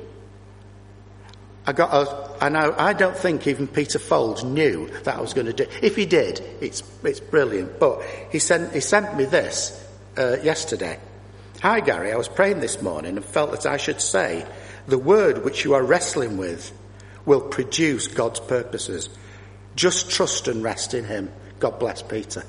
I 1.68 1.74
got 1.74 1.94
a, 1.94 2.46
I 2.46 2.48
know, 2.48 2.74
I 2.78 2.94
don't 2.94 3.16
think 3.16 3.46
even 3.46 3.68
Peter 3.68 4.00
Fold 4.00 4.46
knew 4.46 4.90
that 5.04 5.18
I 5.18 5.20
was 5.20 5.34
going 5.34 5.48
to 5.48 5.54
do, 5.54 5.68
if 5.82 5.98
he 5.98 6.06
did, 6.06 6.40
it's, 6.62 6.82
it's 7.04 7.20
brilliant, 7.20 7.78
but 7.78 8.02
he 8.32 8.40
sent, 8.40 8.74
he 8.74 8.80
sent 8.80 9.18
me 9.18 9.26
this, 9.26 9.86
uh, 10.18 10.38
yesterday. 10.42 10.98
Hi 11.62 11.82
Gary, 11.82 12.14
I 12.14 12.16
was 12.16 12.30
praying 12.30 12.62
this 12.62 12.82
morning 12.82 13.18
and 13.18 13.26
felt 13.26 13.52
that 13.52 13.66
I 13.66 13.76
should 13.76 14.00
say, 14.00 14.46
the 14.88 14.98
word 14.98 15.44
which 15.44 15.66
you 15.66 15.74
are 15.74 15.84
wrestling 15.84 16.38
with 16.38 16.72
will 17.26 17.42
produce 17.42 18.08
God's 18.08 18.40
purposes. 18.40 19.10
Just 19.76 20.10
trust 20.10 20.48
and 20.48 20.64
rest 20.64 20.94
in 20.94 21.04
Him. 21.04 21.30
God 21.60 21.80
bless 21.80 22.02
Peter. 22.02 22.44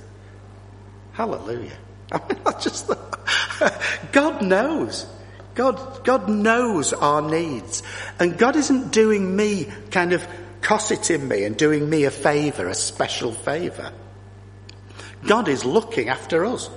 Hallelujah. 1.12 1.76
I 2.12 2.18
mean, 2.28 2.40
I 2.46 2.52
just, 2.52 2.88
God 4.12 4.42
knows. 4.42 5.06
God, 5.58 6.04
God 6.04 6.28
knows 6.28 6.92
our 6.92 7.20
needs. 7.20 7.82
And 8.20 8.38
God 8.38 8.54
isn't 8.54 8.92
doing 8.92 9.34
me 9.34 9.66
kind 9.90 10.12
of 10.12 10.24
cosseting 10.60 11.26
me 11.26 11.42
and 11.42 11.56
doing 11.56 11.90
me 11.90 12.04
a 12.04 12.12
favour, 12.12 12.68
a 12.68 12.74
special 12.76 13.32
favour. 13.32 13.92
God 15.26 15.48
is 15.48 15.64
looking 15.64 16.10
after 16.10 16.44
us. 16.44 16.70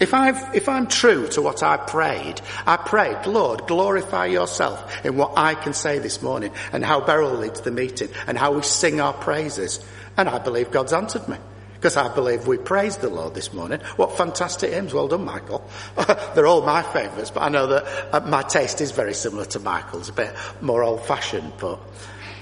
If, 0.00 0.14
I've, 0.14 0.54
if 0.54 0.70
I'm 0.70 0.86
true 0.86 1.28
to 1.28 1.42
what 1.42 1.62
I 1.62 1.76
prayed, 1.76 2.40
I 2.66 2.78
prayed, 2.78 3.26
Lord, 3.26 3.66
glorify 3.66 4.24
yourself 4.24 5.04
in 5.04 5.18
what 5.18 5.34
I 5.36 5.54
can 5.54 5.74
say 5.74 5.98
this 5.98 6.22
morning 6.22 6.50
and 6.72 6.82
how 6.82 7.02
Beryl 7.02 7.34
leads 7.34 7.60
the 7.60 7.70
meeting 7.70 8.08
and 8.26 8.38
how 8.38 8.54
we 8.54 8.62
sing 8.62 9.02
our 9.02 9.12
praises. 9.12 9.84
And 10.16 10.30
I 10.30 10.38
believe 10.38 10.70
God's 10.70 10.94
answered 10.94 11.28
me 11.28 11.36
because 11.82 11.96
I 11.96 12.14
believe 12.14 12.46
we 12.46 12.58
praised 12.58 13.00
the 13.00 13.10
Lord 13.10 13.34
this 13.34 13.52
morning. 13.52 13.80
What 13.96 14.16
fantastic 14.16 14.72
hymns. 14.72 14.94
Well 14.94 15.08
done, 15.08 15.24
Michael. 15.24 15.68
They're 16.36 16.46
all 16.46 16.62
my 16.62 16.80
favourites, 16.80 17.32
but 17.32 17.42
I 17.42 17.48
know 17.48 17.66
that 17.66 18.14
uh, 18.14 18.20
my 18.20 18.42
taste 18.42 18.80
is 18.80 18.92
very 18.92 19.14
similar 19.14 19.46
to 19.46 19.58
Michael's, 19.58 20.08
a 20.08 20.12
bit 20.12 20.32
more 20.60 20.84
old 20.84 21.04
fashioned, 21.04 21.54
but 21.58 21.80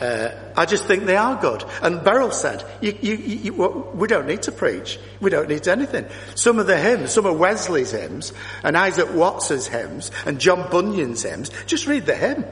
uh, 0.03 0.33
I 0.59 0.66
just 0.66 0.85
think 0.85 1.07
they 1.07 1.16
are 1.16 1.40
good. 1.40 1.64
And 1.81 2.05
Beryl 2.05 2.33
said, 2.33 2.62
you, 2.83 2.94
you, 3.00 3.14
you, 3.14 3.53
we 3.94 4.07
don't 4.09 4.26
need 4.26 4.42
to 4.42 4.53
preach. 4.53 4.98
We 5.22 5.31
don't 5.31 5.48
need 5.48 5.66
anything. 5.66 6.05
Some 6.35 6.59
of 6.59 6.66
the 6.66 6.76
hymns, 6.76 7.11
some 7.11 7.24
of 7.24 7.38
Wesley's 7.38 7.92
hymns, 7.92 8.35
and 8.62 8.76
Isaac 8.76 9.14
Watts's 9.14 9.66
hymns, 9.66 10.11
and 10.26 10.38
John 10.38 10.70
Bunyan's 10.70 11.22
hymns, 11.22 11.50
just 11.64 11.87
read 11.87 12.05
the 12.05 12.14
hymn. 12.14 12.44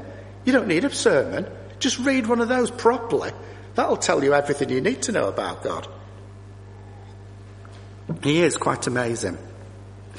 You 0.47 0.55
don't 0.55 0.69
need 0.69 0.87
a 0.87 0.91
sermon. 0.91 1.47
Just 1.81 1.99
read 1.99 2.29
one 2.29 2.41
of 2.41 2.49
those 2.49 2.71
properly. 2.71 3.33
That'll 3.75 3.99
tell 3.99 4.25
you 4.25 4.33
everything 4.33 4.71
you 4.71 4.81
need 4.81 5.03
to 5.03 5.13
know 5.13 5.29
about 5.29 5.63
God. 5.63 5.87
He 8.23 8.43
is 8.43 8.57
quite 8.57 8.87
amazing. 8.87 9.39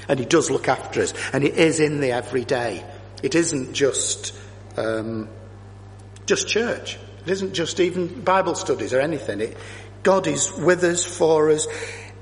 And 0.07 0.19
he 0.19 0.25
does 0.25 0.49
look 0.49 0.67
after 0.67 1.01
us. 1.01 1.13
And 1.33 1.43
it 1.43 1.55
is 1.55 1.79
in 1.79 1.99
the 1.99 2.11
everyday. 2.11 2.83
It 3.21 3.35
isn't 3.35 3.73
just, 3.73 4.35
um, 4.77 5.27
just 6.25 6.47
church. 6.47 6.97
It 7.25 7.31
isn't 7.31 7.53
just 7.53 7.79
even 7.79 8.21
Bible 8.21 8.55
studies 8.55 8.93
or 8.93 9.01
anything. 9.01 9.41
It, 9.41 9.57
God 10.03 10.27
is 10.27 10.51
with 10.53 10.83
us, 10.83 11.03
for 11.03 11.49
us, 11.49 11.67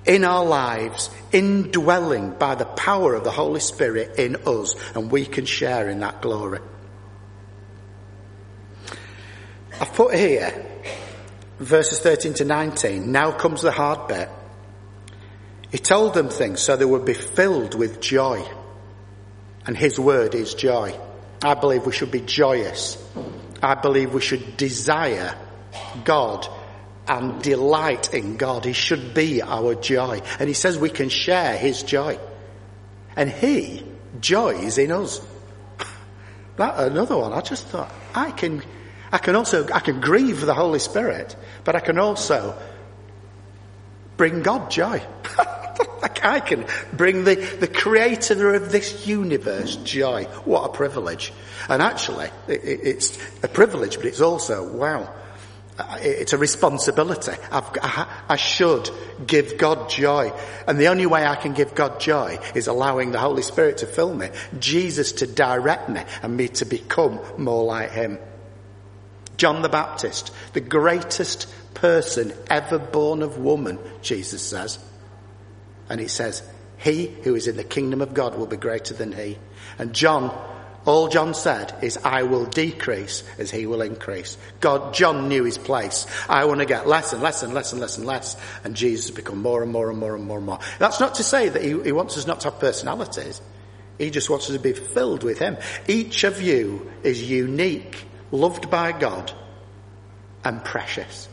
in 0.06 0.24
our 0.24 0.46
lives, 0.46 1.10
indwelling 1.32 2.32
by 2.32 2.56
the 2.56 2.66
power 2.66 3.14
of 3.14 3.24
the 3.24 3.32
Holy 3.32 3.60
Spirit 3.60 4.18
in 4.18 4.38
us, 4.48 4.74
and 4.96 5.12
we 5.12 5.26
can 5.26 5.46
share 5.46 5.90
in 5.90 6.00
that 6.00 6.22
glory. 6.22 6.60
I've 9.80 9.94
put 9.94 10.16
here 10.16 10.66
verses 11.60 12.00
13 12.00 12.36
to 12.36 12.46
19. 12.46 13.12
Now 13.12 13.32
comes 13.32 13.62
the 13.62 13.72
hard 13.72 14.08
bit. 14.08 14.30
He 15.78 15.84
told 15.84 16.16
them 16.16 16.30
things 16.30 16.60
so 16.60 16.76
they 16.76 16.86
would 16.86 17.06
be 17.06 17.14
filled 17.14 17.76
with 17.76 18.02
joy. 18.02 18.44
And 19.68 19.78
his 19.78 20.00
word 20.00 20.34
is 20.34 20.56
joy. 20.56 21.00
I 21.44 21.54
believe 21.54 21.86
we 21.86 21.92
should 21.92 22.10
be 22.10 22.22
joyous. 22.22 22.98
I 23.62 23.76
believe 23.76 24.12
we 24.12 24.22
should 24.22 24.58
desire 24.58 25.38
God 26.04 26.48
and 27.08 27.40
delight 27.44 28.12
in 28.12 28.38
God. 28.38 28.66
He 28.66 28.74
should 28.74 29.14
be 29.14 29.44
our 29.44 29.76
joy. 29.76 30.24
And 30.40 30.48
he 30.48 30.56
says 30.56 30.80
we 30.80 30.90
can 30.90 31.10
share 31.10 31.56
his 31.56 31.84
joy. 31.84 32.18
And 33.16 33.30
he 33.30 33.86
joys 34.20 34.80
in 34.80 34.92
us. 34.92 35.22
That 36.56 36.80
another 36.80 37.18
one. 37.18 37.34
I 37.34 37.42
just 37.42 37.68
thought 37.68 37.92
I 38.16 38.32
can, 38.32 38.64
I 39.12 39.20
can 39.20 39.36
also, 39.36 39.68
I 39.72 39.80
can 39.80 40.02
grieve 40.02 40.42
the 40.42 40.56
Holy 40.56 40.80
Spirit, 40.80 41.36
but 41.64 41.76
I 41.76 41.82
can 41.82 42.00
also 42.00 42.58
bring 44.18 44.42
God 44.42 44.72
joy. 44.72 45.04
I 46.24 46.40
can 46.40 46.66
bring 46.94 47.24
the, 47.24 47.36
the 47.36 47.68
creator 47.68 48.54
of 48.54 48.72
this 48.72 49.08
universe 49.08 49.76
joy. 49.78 50.26
What 50.46 50.66
a 50.66 50.74
privilege. 50.74 51.34
And 51.70 51.82
actually, 51.82 52.30
it, 52.48 52.62
it's 52.64 53.18
a 53.44 53.48
privilege, 53.48 53.98
but 53.98 54.06
it's 54.06 54.22
also, 54.22 54.68
wow. 54.68 55.14
it's 56.00 56.34
a 56.34 56.38
responsibility. 56.38 57.34
I've, 57.52 57.70
I 58.30 58.36
should 58.36 58.90
give 59.26 59.58
God 59.58 59.90
joy. 59.90 60.32
And 60.68 60.80
the 60.80 60.88
only 60.88 61.06
way 61.06 61.26
I 61.26 61.36
can 61.36 61.54
give 61.54 61.76
God 61.76 62.00
joy 62.00 62.40
is 62.56 62.68
allowing 62.68 63.12
the 63.12 63.20
Holy 63.20 63.44
Spirit 63.44 63.80
to 63.80 63.86
fill 63.86 64.14
me, 64.14 64.30
Jesus 64.60 65.12
to 65.14 65.28
direct 65.28 65.90
me, 65.90 66.02
and 66.22 66.36
me 66.36 66.48
to 66.50 66.66
become 66.66 67.20
more 67.38 67.64
like 67.64 67.92
Him. 67.92 68.20
John 69.38 69.62
the 69.62 69.70
Baptist, 69.70 70.32
the 70.54 70.62
greatest 70.62 71.48
person 71.76 72.34
ever 72.50 72.80
born 72.80 73.22
of 73.22 73.38
woman, 73.38 73.78
Jesus 74.02 74.42
says. 74.42 74.80
And 75.90 76.00
he 76.00 76.08
says, 76.08 76.44
he 76.78 77.08
who 77.24 77.36
is 77.36 77.48
in 77.48 77.58
the 77.58 77.64
kingdom 77.64 78.02
of 78.02 78.14
God 78.14 78.36
will 78.36 78.46
be 78.46 78.58
greater 78.58 78.94
than 78.94 79.12
he. 79.12 79.38
And 79.80 79.94
John 79.94 80.32
all 80.88 81.10
John 81.10 81.34
said 81.34 81.76
is, 81.82 81.98
I 81.98 82.24
will 82.24 82.46
decrease 82.46 83.26
as 83.38 83.52
he 83.52 83.66
will 83.66 83.82
increase. 83.82 84.38
God, 84.62 84.94
John 84.94 85.28
knew 85.28 85.44
his 85.44 85.58
place. 85.58 86.08
I 86.30 86.46
want 86.46 86.62
to 86.62 86.66
get 86.66 86.88
less 86.88 87.12
and 87.12 87.22
less 87.22 87.44
and 87.44 87.54
less 87.54 87.74
and 87.74 87.82
less 87.82 87.98
and 87.98 88.08
less. 88.08 88.38
And 88.64 88.74
Jesus 88.74 89.08
has 89.08 89.16
become 89.16 89.42
more 89.42 89.62
and 89.62 89.70
more 89.70 89.90
and 89.90 90.00
more 90.00 90.16
and 90.16 90.24
more 90.24 90.38
and 90.38 90.46
more. 90.46 90.60
That's 90.80 91.02
not 91.02 91.16
to 91.16 91.24
say 91.24 91.50
that 91.50 91.62
he, 91.62 91.72
he 91.84 91.92
wants 91.92 92.18
us 92.18 92.26
not 92.26 92.40
to 92.42 92.52
have 92.52 92.60
personalities. 92.62 93.42
He 93.98 94.12
just 94.12 94.30
wants 94.30 94.50
us 94.50 94.56
to 94.56 94.62
be 94.62 94.72
filled 94.72 95.24
with 95.24 95.40
him. 95.40 95.58
Each 95.90 96.24
of 96.24 96.42
you 96.42 96.90
is 97.04 97.22
unique, 97.30 98.06
loved 98.32 98.70
by 98.70 98.94
God, 98.94 99.34
and 100.46 100.64
precious. 100.64 101.28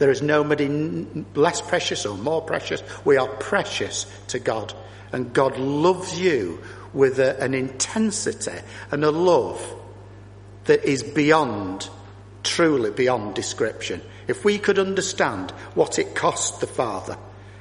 There 0.00 0.10
is 0.10 0.22
nobody 0.22 0.66
less 1.34 1.60
precious 1.60 2.06
or 2.06 2.16
more 2.16 2.40
precious. 2.40 2.82
We 3.04 3.18
are 3.18 3.28
precious 3.28 4.06
to 4.28 4.38
God. 4.38 4.72
And 5.12 5.34
God 5.34 5.58
loves 5.58 6.18
you 6.18 6.60
with 6.94 7.18
a, 7.18 7.38
an 7.38 7.52
intensity 7.52 8.58
and 8.90 9.04
a 9.04 9.10
love 9.10 9.62
that 10.64 10.86
is 10.86 11.02
beyond, 11.02 11.90
truly 12.42 12.90
beyond 12.90 13.34
description. 13.34 14.00
If 14.26 14.42
we 14.42 14.56
could 14.56 14.78
understand 14.78 15.50
what 15.74 15.98
it 15.98 16.14
cost 16.14 16.62
the 16.62 16.66
Father 16.66 17.18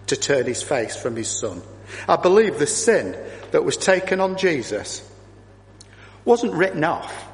to 0.08 0.16
turn 0.16 0.46
his 0.46 0.64
face 0.64 0.96
from 0.96 1.18
his 1.18 1.28
Son, 1.28 1.62
I 2.08 2.16
believe 2.16 2.58
the 2.58 2.68
sin 2.68 3.18
that 3.52 3.66
was 3.66 3.76
taken 3.76 4.22
on 4.22 4.38
Jesus 4.38 5.06
wasn't 6.24 6.54
written 6.54 6.86
off. 6.86 7.28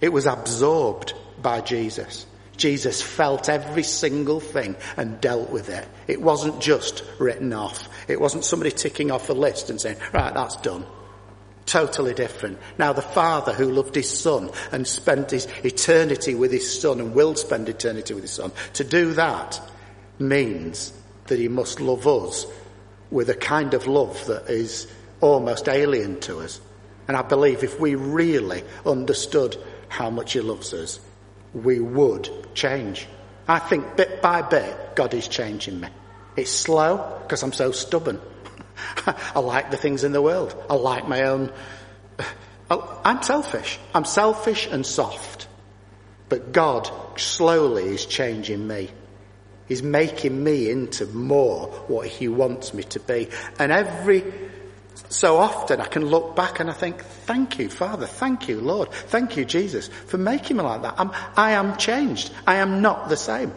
It 0.00 0.12
was 0.12 0.26
absorbed 0.26 1.14
by 1.40 1.60
Jesus. 1.60 2.26
Jesus 2.56 3.02
felt 3.02 3.48
every 3.48 3.82
single 3.82 4.40
thing 4.40 4.76
and 4.96 5.20
dealt 5.20 5.50
with 5.50 5.68
it. 5.68 5.86
It 6.06 6.20
wasn't 6.20 6.60
just 6.60 7.02
written 7.18 7.52
off. 7.52 7.88
It 8.08 8.20
wasn't 8.20 8.44
somebody 8.44 8.70
ticking 8.70 9.10
off 9.10 9.28
a 9.28 9.32
list 9.32 9.70
and 9.70 9.80
saying, 9.80 9.96
right, 10.12 10.32
that's 10.32 10.56
done. 10.58 10.84
Totally 11.66 12.14
different. 12.14 12.58
Now 12.78 12.92
the 12.92 13.02
father 13.02 13.52
who 13.52 13.70
loved 13.70 13.94
his 13.94 14.10
son 14.10 14.50
and 14.70 14.86
spent 14.86 15.30
his 15.30 15.46
eternity 15.64 16.34
with 16.34 16.52
his 16.52 16.80
son 16.80 17.00
and 17.00 17.14
will 17.14 17.34
spend 17.34 17.68
eternity 17.68 18.14
with 18.14 18.24
his 18.24 18.32
son, 18.32 18.52
to 18.74 18.84
do 18.84 19.14
that 19.14 19.60
means 20.18 20.92
that 21.26 21.38
he 21.38 21.48
must 21.48 21.80
love 21.80 22.06
us 22.06 22.46
with 23.10 23.30
a 23.30 23.34
kind 23.34 23.74
of 23.74 23.86
love 23.86 24.26
that 24.26 24.50
is 24.50 24.86
almost 25.20 25.68
alien 25.68 26.20
to 26.20 26.40
us. 26.40 26.60
And 27.08 27.16
I 27.16 27.22
believe 27.22 27.64
if 27.64 27.80
we 27.80 27.94
really 27.94 28.62
understood 28.84 29.56
how 29.88 30.10
much 30.10 30.34
he 30.34 30.40
loves 30.40 30.72
us, 30.74 31.00
we 31.54 31.80
would 31.80 32.28
change. 32.54 33.06
I 33.46 33.58
think 33.58 33.96
bit 33.96 34.20
by 34.20 34.42
bit, 34.42 34.96
God 34.96 35.14
is 35.14 35.28
changing 35.28 35.80
me. 35.80 35.88
It's 36.36 36.50
slow 36.50 37.20
because 37.22 37.42
I'm 37.42 37.52
so 37.52 37.70
stubborn. 37.72 38.20
I 39.06 39.38
like 39.38 39.70
the 39.70 39.76
things 39.76 40.04
in 40.04 40.12
the 40.12 40.22
world. 40.22 40.54
I 40.68 40.74
like 40.74 41.08
my 41.08 41.22
own. 41.22 41.52
Oh, 42.70 42.98
I'm 43.04 43.22
selfish. 43.22 43.78
I'm 43.94 44.06
selfish 44.06 44.66
and 44.66 44.86
soft. 44.86 45.48
But 46.30 46.52
God 46.52 46.90
slowly 47.20 47.84
is 47.84 48.06
changing 48.06 48.66
me. 48.66 48.88
He's 49.68 49.82
making 49.82 50.42
me 50.42 50.70
into 50.70 51.04
more 51.04 51.66
what 51.88 52.06
He 52.06 52.26
wants 52.26 52.72
me 52.72 52.82
to 52.84 53.00
be. 53.00 53.28
And 53.58 53.70
every 53.70 54.24
so 55.14 55.36
often 55.36 55.80
I 55.80 55.86
can 55.86 56.04
look 56.04 56.34
back 56.34 56.58
and 56.58 56.68
I 56.68 56.72
think, 56.72 57.00
thank 57.02 57.58
you, 57.60 57.68
Father, 57.68 58.04
thank 58.04 58.48
you, 58.48 58.60
Lord, 58.60 58.90
thank 58.90 59.36
you, 59.36 59.44
Jesus, 59.44 59.86
for 59.86 60.18
making 60.18 60.56
me 60.56 60.64
like 60.64 60.82
that. 60.82 60.94
I'm, 60.98 61.12
I 61.36 61.52
am 61.52 61.76
changed. 61.76 62.32
I 62.46 62.56
am 62.56 62.82
not 62.82 63.08
the 63.08 63.16
same. 63.16 63.52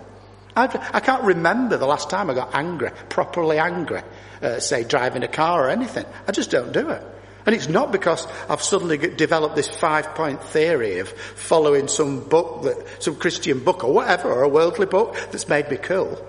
I've, 0.55 0.75
I 0.75 0.99
can 0.99 1.15
not 1.15 1.23
remember 1.23 1.77
the 1.77 1.87
last 1.87 2.11
time 2.11 2.29
I 2.29 2.35
got 2.35 2.53
angry, 2.53 2.91
properly 3.09 3.57
angry, 3.57 4.01
uh, 4.41 4.59
say 4.59 4.83
driving 4.83 5.23
a 5.23 5.27
car 5.27 5.65
or 5.65 5.69
anything. 5.69 6.05
I 6.27 6.31
just 6.31 6.51
don't 6.51 6.71
do 6.71 6.89
it. 6.89 7.03
And 7.47 7.55
it's 7.55 7.69
not 7.69 7.91
because 7.91 8.27
I've 8.49 8.61
suddenly 8.61 8.97
developed 8.97 9.55
this 9.55 9.69
five 9.69 10.13
point 10.13 10.43
theory 10.43 10.99
of 10.99 11.09
following 11.09 11.87
some 11.87 12.27
book 12.27 12.63
that, 12.63 13.01
some 13.01 13.15
Christian 13.15 13.63
book 13.63 13.83
or 13.83 13.93
whatever, 13.93 14.31
or 14.31 14.43
a 14.43 14.49
worldly 14.49 14.85
book 14.85 15.15
that's 15.31 15.47
made 15.47 15.71
me 15.71 15.77
cool. 15.77 16.23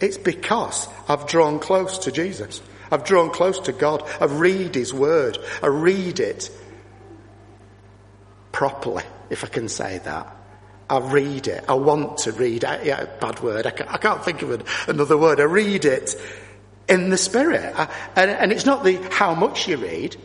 It's 0.00 0.18
because 0.18 0.88
I've 1.08 1.26
drawn 1.26 1.58
close 1.58 1.98
to 1.98 2.12
Jesus. 2.12 2.60
I've 2.92 3.04
drawn 3.04 3.30
close 3.30 3.58
to 3.60 3.72
God. 3.72 4.08
I 4.20 4.26
read 4.26 4.74
His 4.74 4.94
Word. 4.94 5.38
I 5.62 5.66
read 5.66 6.20
it 6.20 6.50
properly, 8.52 9.02
if 9.30 9.42
I 9.42 9.48
can 9.48 9.68
say 9.68 9.98
that. 9.98 10.36
I 10.88 10.98
read 10.98 11.48
it. 11.48 11.64
I 11.68 11.74
want 11.74 12.18
to 12.18 12.32
read 12.32 12.64
it. 12.64 12.84
Yeah, 12.84 13.06
bad 13.18 13.40
word. 13.40 13.66
I 13.66 13.70
can't, 13.70 13.90
I 13.90 13.96
can't 13.96 14.22
think 14.22 14.42
of 14.42 14.88
another 14.88 15.16
word. 15.16 15.40
I 15.40 15.44
read 15.44 15.86
it 15.86 16.20
in 16.86 17.08
the 17.08 17.16
Spirit. 17.16 17.72
I, 17.74 17.88
and, 18.14 18.30
and 18.30 18.52
it's 18.52 18.66
not 18.66 18.84
the 18.84 18.96
how 19.10 19.34
much 19.34 19.66
you 19.66 19.78
read. 19.78 20.16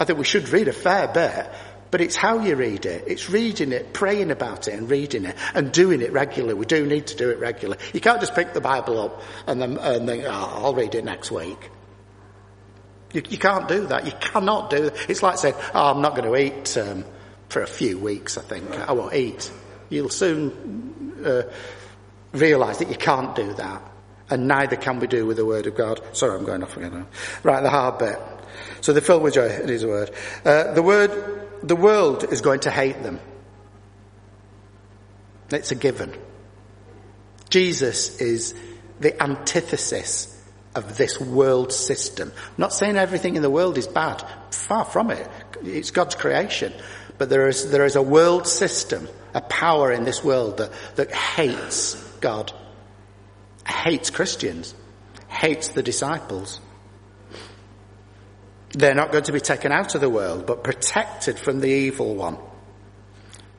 I 0.00 0.04
think 0.04 0.18
we 0.18 0.24
should 0.24 0.48
read 0.48 0.66
a 0.66 0.72
fair 0.72 1.06
bit, 1.06 1.48
but 1.92 2.00
it's 2.00 2.16
how 2.16 2.40
you 2.40 2.56
read 2.56 2.84
it. 2.84 3.04
It's 3.06 3.30
reading 3.30 3.70
it, 3.70 3.92
praying 3.92 4.32
about 4.32 4.66
it 4.66 4.74
and 4.74 4.90
reading 4.90 5.24
it 5.24 5.36
and 5.54 5.70
doing 5.70 6.00
it 6.00 6.10
regularly. 6.12 6.54
We 6.54 6.66
do 6.66 6.84
need 6.84 7.06
to 7.08 7.16
do 7.16 7.30
it 7.30 7.38
regularly. 7.38 7.80
You 7.92 8.00
can't 8.00 8.18
just 8.18 8.34
pick 8.34 8.54
the 8.54 8.60
Bible 8.60 9.00
up 9.00 9.22
and 9.46 9.62
then, 9.62 9.78
and 9.78 10.10
oh, 10.10 10.30
I'll 10.30 10.74
read 10.74 10.96
it 10.96 11.04
next 11.04 11.30
week. 11.30 11.70
You, 13.12 13.22
you, 13.28 13.38
can't 13.38 13.68
do 13.68 13.86
that. 13.86 14.06
You 14.06 14.12
cannot 14.12 14.70
do 14.70 14.84
that. 14.84 15.10
It's 15.10 15.22
like 15.22 15.38
saying, 15.38 15.54
oh, 15.74 15.90
I'm 15.90 16.00
not 16.02 16.16
going 16.16 16.30
to 16.30 16.36
eat 16.36 16.76
um, 16.78 17.04
for 17.48 17.62
a 17.62 17.66
few 17.66 17.98
weeks, 17.98 18.38
I 18.38 18.42
think. 18.42 18.70
I 18.88 18.92
won't 18.92 19.14
eat. 19.14 19.50
You'll 19.90 20.08
soon 20.08 21.22
uh, 21.24 21.42
realise 22.32 22.78
that 22.78 22.88
you 22.88 22.96
can't 22.96 23.34
do 23.34 23.52
that. 23.54 23.82
And 24.30 24.48
neither 24.48 24.76
can 24.76 24.98
we 24.98 25.06
do 25.06 25.26
with 25.26 25.36
the 25.36 25.44
Word 25.44 25.66
of 25.66 25.76
God. 25.76 26.00
Sorry, 26.16 26.38
I'm 26.38 26.46
going 26.46 26.62
off 26.62 26.76
again 26.76 26.94
now. 26.94 27.06
Right, 27.42 27.62
the 27.62 27.68
hard 27.68 27.98
bit. 27.98 28.18
So 28.80 28.92
the 28.92 29.00
filled 29.00 29.22
with 29.22 29.34
joy, 29.34 29.44
it 29.44 29.70
is 29.70 29.82
a 29.82 29.88
word. 29.88 30.10
Uh, 30.44 30.72
the 30.72 30.82
word, 30.82 31.48
the 31.62 31.76
world 31.76 32.24
is 32.24 32.40
going 32.40 32.60
to 32.60 32.70
hate 32.70 33.02
them. 33.02 33.20
It's 35.50 35.70
a 35.70 35.74
given. 35.74 36.16
Jesus 37.50 38.20
is 38.20 38.54
the 39.00 39.22
antithesis 39.22 40.31
of 40.74 40.96
this 40.96 41.20
world 41.20 41.72
system. 41.72 42.32
I'm 42.34 42.54
not 42.56 42.72
saying 42.72 42.96
everything 42.96 43.36
in 43.36 43.42
the 43.42 43.50
world 43.50 43.76
is 43.78 43.86
bad. 43.86 44.24
Far 44.50 44.84
from 44.84 45.10
it. 45.10 45.28
It's 45.62 45.90
God's 45.90 46.14
creation. 46.14 46.72
But 47.18 47.28
there 47.28 47.48
is, 47.48 47.70
there 47.70 47.84
is 47.84 47.96
a 47.96 48.02
world 48.02 48.46
system, 48.46 49.08
a 49.34 49.42
power 49.42 49.92
in 49.92 50.04
this 50.04 50.24
world 50.24 50.58
that, 50.58 50.72
that 50.96 51.12
hates 51.12 51.94
God, 52.20 52.52
hates 53.66 54.10
Christians, 54.10 54.74
hates 55.28 55.68
the 55.68 55.82
disciples. 55.82 56.60
They're 58.70 58.94
not 58.94 59.12
going 59.12 59.24
to 59.24 59.32
be 59.32 59.40
taken 59.40 59.72
out 59.72 59.94
of 59.94 60.00
the 60.00 60.08
world, 60.08 60.46
but 60.46 60.64
protected 60.64 61.38
from 61.38 61.60
the 61.60 61.68
evil 61.68 62.14
one. 62.14 62.38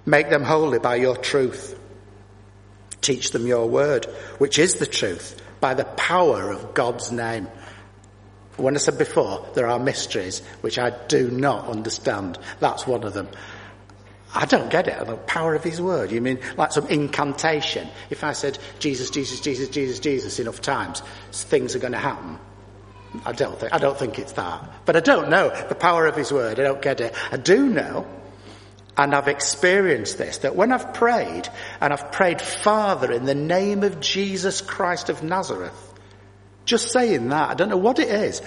Make 0.05 0.29
them 0.29 0.43
holy 0.43 0.79
by 0.79 0.95
your 0.95 1.15
truth. 1.15 1.79
Teach 3.01 3.31
them 3.31 3.45
your 3.45 3.69
word, 3.69 4.05
which 4.39 4.57
is 4.57 4.75
the 4.75 4.85
truth 4.87 5.39
by 5.63 5.73
the 5.73 5.85
power 5.85 6.51
of 6.51 6.73
God's 6.73 7.09
name. 7.09 7.47
When 8.57 8.75
I 8.75 8.79
said 8.79 8.97
before, 8.97 9.47
there 9.53 9.67
are 9.67 9.79
mysteries 9.79 10.39
which 10.59 10.77
I 10.77 10.89
do 11.07 11.31
not 11.31 11.69
understand. 11.69 12.37
That's 12.59 12.85
one 12.85 13.05
of 13.05 13.13
them. 13.13 13.29
I 14.35 14.45
don't 14.45 14.69
get 14.69 14.89
it. 14.89 15.07
The 15.07 15.15
power 15.15 15.55
of 15.55 15.63
His 15.63 15.81
word. 15.81 16.11
You 16.11 16.19
mean 16.19 16.39
like 16.57 16.73
some 16.73 16.85
incantation? 16.87 17.87
If 18.09 18.25
I 18.25 18.33
said 18.33 18.59
Jesus, 18.79 19.09
Jesus, 19.09 19.39
Jesus, 19.39 19.69
Jesus, 19.69 19.99
Jesus 20.01 20.37
enough 20.37 20.59
times, 20.59 21.01
things 21.31 21.77
are 21.77 21.79
going 21.79 21.93
to 21.93 21.97
happen. 21.97 22.39
I 23.25 23.31
don't 23.31 23.57
think. 23.57 23.73
I 23.73 23.77
don't 23.77 23.97
think 23.97 24.19
it's 24.19 24.33
that. 24.33 24.69
But 24.83 24.97
I 24.97 24.99
don't 24.99 25.29
know 25.29 25.47
the 25.69 25.75
power 25.75 26.07
of 26.07 26.17
His 26.17 26.29
word. 26.29 26.59
I 26.59 26.63
don't 26.63 26.81
get 26.81 26.99
it. 26.99 27.15
I 27.31 27.37
do 27.37 27.69
know 27.69 28.05
and 28.95 29.15
I've 29.15 29.27
experienced 29.27 30.17
this, 30.17 30.39
that 30.39 30.55
when 30.55 30.71
I've 30.71 30.93
prayed, 30.93 31.49
and 31.81 31.91
I've 31.91 32.11
prayed, 32.11 32.41
Father, 32.41 33.11
in 33.11 33.25
the 33.25 33.35
name 33.35 33.83
of 33.83 33.99
Jesus 33.99 34.61
Christ 34.61 35.09
of 35.09 35.23
Nazareth, 35.23 35.93
just 36.65 36.91
saying 36.91 37.29
that, 37.29 37.49
I 37.49 37.53
don't 37.55 37.69
know 37.69 37.77
what 37.77 37.99
it 37.99 38.07
is, 38.07 38.41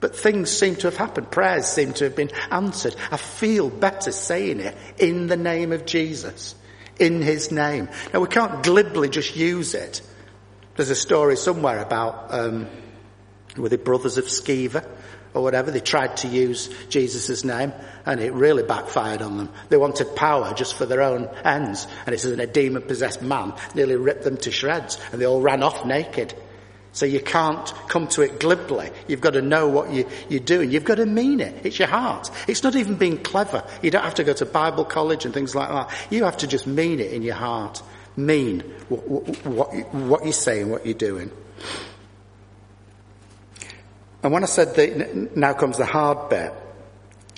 but 0.00 0.16
things 0.16 0.50
seem 0.50 0.76
to 0.76 0.86
have 0.86 0.96
happened. 0.96 1.30
Prayers 1.30 1.66
seem 1.66 1.92
to 1.94 2.04
have 2.04 2.16
been 2.16 2.30
answered. 2.50 2.96
I 3.10 3.18
feel 3.18 3.68
better 3.68 4.12
saying 4.12 4.60
it 4.60 4.76
in 4.98 5.26
the 5.26 5.36
name 5.36 5.72
of 5.72 5.84
Jesus, 5.84 6.54
in 6.98 7.20
His 7.20 7.52
name. 7.52 7.90
Now 8.12 8.20
we 8.20 8.28
can't 8.28 8.62
glibly 8.62 9.10
just 9.10 9.36
use 9.36 9.74
it. 9.74 10.00
There's 10.76 10.90
a 10.90 10.94
story 10.94 11.36
somewhere 11.36 11.80
about, 11.80 12.32
um, 12.32 12.68
were 13.58 13.68
the 13.68 13.76
brothers 13.76 14.16
of 14.16 14.24
Sceva? 14.24 14.88
Or 15.34 15.42
whatever. 15.42 15.70
They 15.70 15.80
tried 15.80 16.18
to 16.18 16.28
use 16.28 16.68
Jesus' 16.88 17.44
name 17.44 17.72
and 18.06 18.20
it 18.20 18.32
really 18.32 18.62
backfired 18.62 19.22
on 19.22 19.36
them. 19.36 19.50
They 19.68 19.76
wanted 19.76 20.16
power 20.16 20.54
just 20.54 20.74
for 20.74 20.86
their 20.86 21.02
own 21.02 21.28
ends. 21.44 21.86
And 22.06 22.14
it's 22.14 22.24
a 22.24 22.46
demon 22.46 22.82
possessed 22.82 23.22
man 23.22 23.54
nearly 23.74 23.96
ripped 23.96 24.24
them 24.24 24.36
to 24.38 24.50
shreds 24.50 24.98
and 25.12 25.20
they 25.20 25.26
all 25.26 25.40
ran 25.40 25.62
off 25.62 25.84
naked. 25.84 26.34
So 26.92 27.06
you 27.06 27.20
can't 27.20 27.72
come 27.88 28.08
to 28.08 28.22
it 28.22 28.40
glibly. 28.40 28.90
You've 29.06 29.20
got 29.20 29.34
to 29.34 29.42
know 29.42 29.68
what 29.68 29.92
you, 29.92 30.08
you're 30.28 30.40
doing. 30.40 30.72
You've 30.72 30.84
got 30.84 30.96
to 30.96 31.06
mean 31.06 31.40
it. 31.40 31.64
It's 31.64 31.78
your 31.78 31.88
heart. 31.88 32.30
It's 32.48 32.64
not 32.64 32.74
even 32.74 32.96
being 32.96 33.18
clever. 33.18 33.64
You 33.80 33.92
don't 33.92 34.02
have 34.02 34.16
to 34.16 34.24
go 34.24 34.32
to 34.32 34.44
Bible 34.44 34.84
college 34.84 35.24
and 35.24 35.32
things 35.32 35.54
like 35.54 35.68
that. 35.68 35.90
You 36.10 36.24
have 36.24 36.38
to 36.38 36.48
just 36.48 36.66
mean 36.66 36.98
it 36.98 37.12
in 37.12 37.22
your 37.22 37.36
heart. 37.36 37.80
Mean 38.16 38.60
what, 38.88 39.08
what, 39.08 39.46
what, 39.46 39.94
what 39.94 40.24
you're 40.24 40.32
saying, 40.32 40.68
what 40.68 40.84
you're 40.84 40.94
doing. 40.94 41.30
And 44.22 44.32
when 44.32 44.42
I 44.42 44.46
said 44.46 44.74
that 44.74 45.36
now 45.36 45.54
comes 45.54 45.78
the 45.78 45.86
hard 45.86 46.28
bit, 46.28 46.52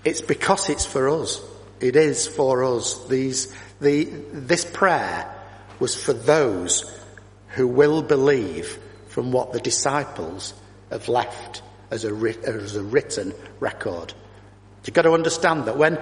it's 0.04 0.20
because 0.20 0.68
it's 0.68 0.84
for 0.84 1.08
us. 1.08 1.40
It 1.80 1.96
is 1.96 2.26
for 2.26 2.64
us. 2.64 3.06
These, 3.06 3.54
the, 3.80 4.04
this 4.32 4.64
prayer 4.64 5.32
was 5.78 5.94
for 5.94 6.12
those 6.12 6.90
who 7.48 7.68
will 7.68 8.02
believe 8.02 8.78
from 9.08 9.30
what 9.32 9.52
the 9.52 9.60
disciples 9.60 10.54
have 10.90 11.08
left 11.08 11.62
as 11.90 12.04
a, 12.04 12.34
as 12.44 12.76
a 12.76 12.82
written 12.82 13.32
record. 13.60 14.14
You've 14.84 14.94
got 14.94 15.02
to 15.02 15.12
understand 15.12 15.66
that 15.66 15.76
when, 15.76 16.00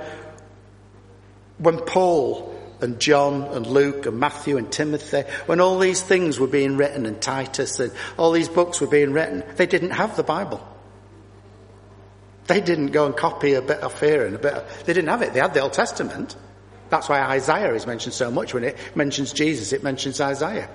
when 1.59 1.79
Paul 1.79 2.57
and 2.81 2.99
John 2.99 3.43
and 3.55 3.66
Luke 3.66 4.07
and 4.07 4.19
Matthew 4.19 4.57
and 4.57 4.71
Timothy, 4.73 5.23
when 5.47 5.61
all 5.61 5.79
these 5.79 6.01
things 6.03 6.38
were 6.40 6.47
being 6.47 6.77
written 6.77 7.05
and 7.05 7.21
Titus 7.21 7.81
and 7.81 7.93
all 8.16 8.33
these 8.33 8.49
books 8.49 8.81
were 8.81 8.87
being 8.87 9.12
written, 9.12 9.45
they 9.57 9.66
didn't 9.66 9.90
have 9.90 10.16
the 10.16 10.23
Bible. 10.23 10.66
They 12.51 12.61
didn't 12.61 12.89
go 12.89 13.07
and 13.07 13.17
copy 13.17 13.55
a 13.55 13.63
bit 13.63 13.81
off 13.81 14.01
here 14.01 14.27
and 14.27 14.35
a 14.35 14.39
bit. 14.41 14.55
Of, 14.55 14.85
they 14.85 14.93
didn't 14.93 15.09
have 15.09 15.23
it. 15.23 15.35
They 15.35 15.39
had 15.39 15.55
the 15.55 15.61
Old 15.61 15.73
Testament. 15.73 16.35
That's 16.89 17.09
why 17.09 17.21
Isaiah 17.21 17.73
is 17.75 17.87
mentioned 17.87 18.13
so 18.13 18.29
much. 18.33 18.53
When 18.53 18.65
it 18.65 18.77
mentions 18.97 19.33
Jesus, 19.33 19.73
it 19.73 19.85
mentions 19.85 20.21
Isaiah. 20.21 20.69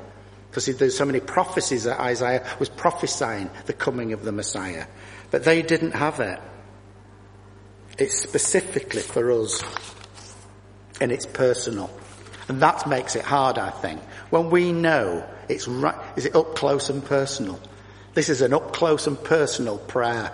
Because 0.49 0.67
there's 0.67 0.97
so 0.97 1.03
many 1.03 1.19
prophecies 1.19 1.83
that 1.83 1.99
Isaiah 1.99 2.47
was 2.59 2.69
prophesying 2.69 3.49
the 3.65 3.73
coming 3.73 4.13
of 4.13 4.23
the 4.23 4.31
Messiah. 4.31 4.85
But 5.31 5.43
they 5.43 5.63
didn't 5.63 5.91
have 5.91 6.21
it. 6.21 6.39
It's 7.97 8.21
specifically 8.21 9.01
for 9.01 9.29
us. 9.33 9.61
And 11.01 11.11
it's 11.11 11.25
personal. 11.25 11.89
And 12.47 12.61
that 12.61 12.87
makes 12.87 13.17
it 13.17 13.25
hard, 13.25 13.57
I 13.57 13.71
think. 13.71 14.01
When 14.29 14.49
we 14.49 14.71
know 14.71 15.29
it's 15.49 15.67
right, 15.67 15.97
is 16.15 16.25
it 16.25 16.37
up 16.37 16.55
close 16.55 16.89
and 16.89 17.03
personal? 17.03 17.59
This 18.13 18.29
is 18.29 18.41
an 18.41 18.53
up 18.53 18.71
close 18.71 19.07
and 19.07 19.21
personal 19.21 19.77
prayer 19.77 20.31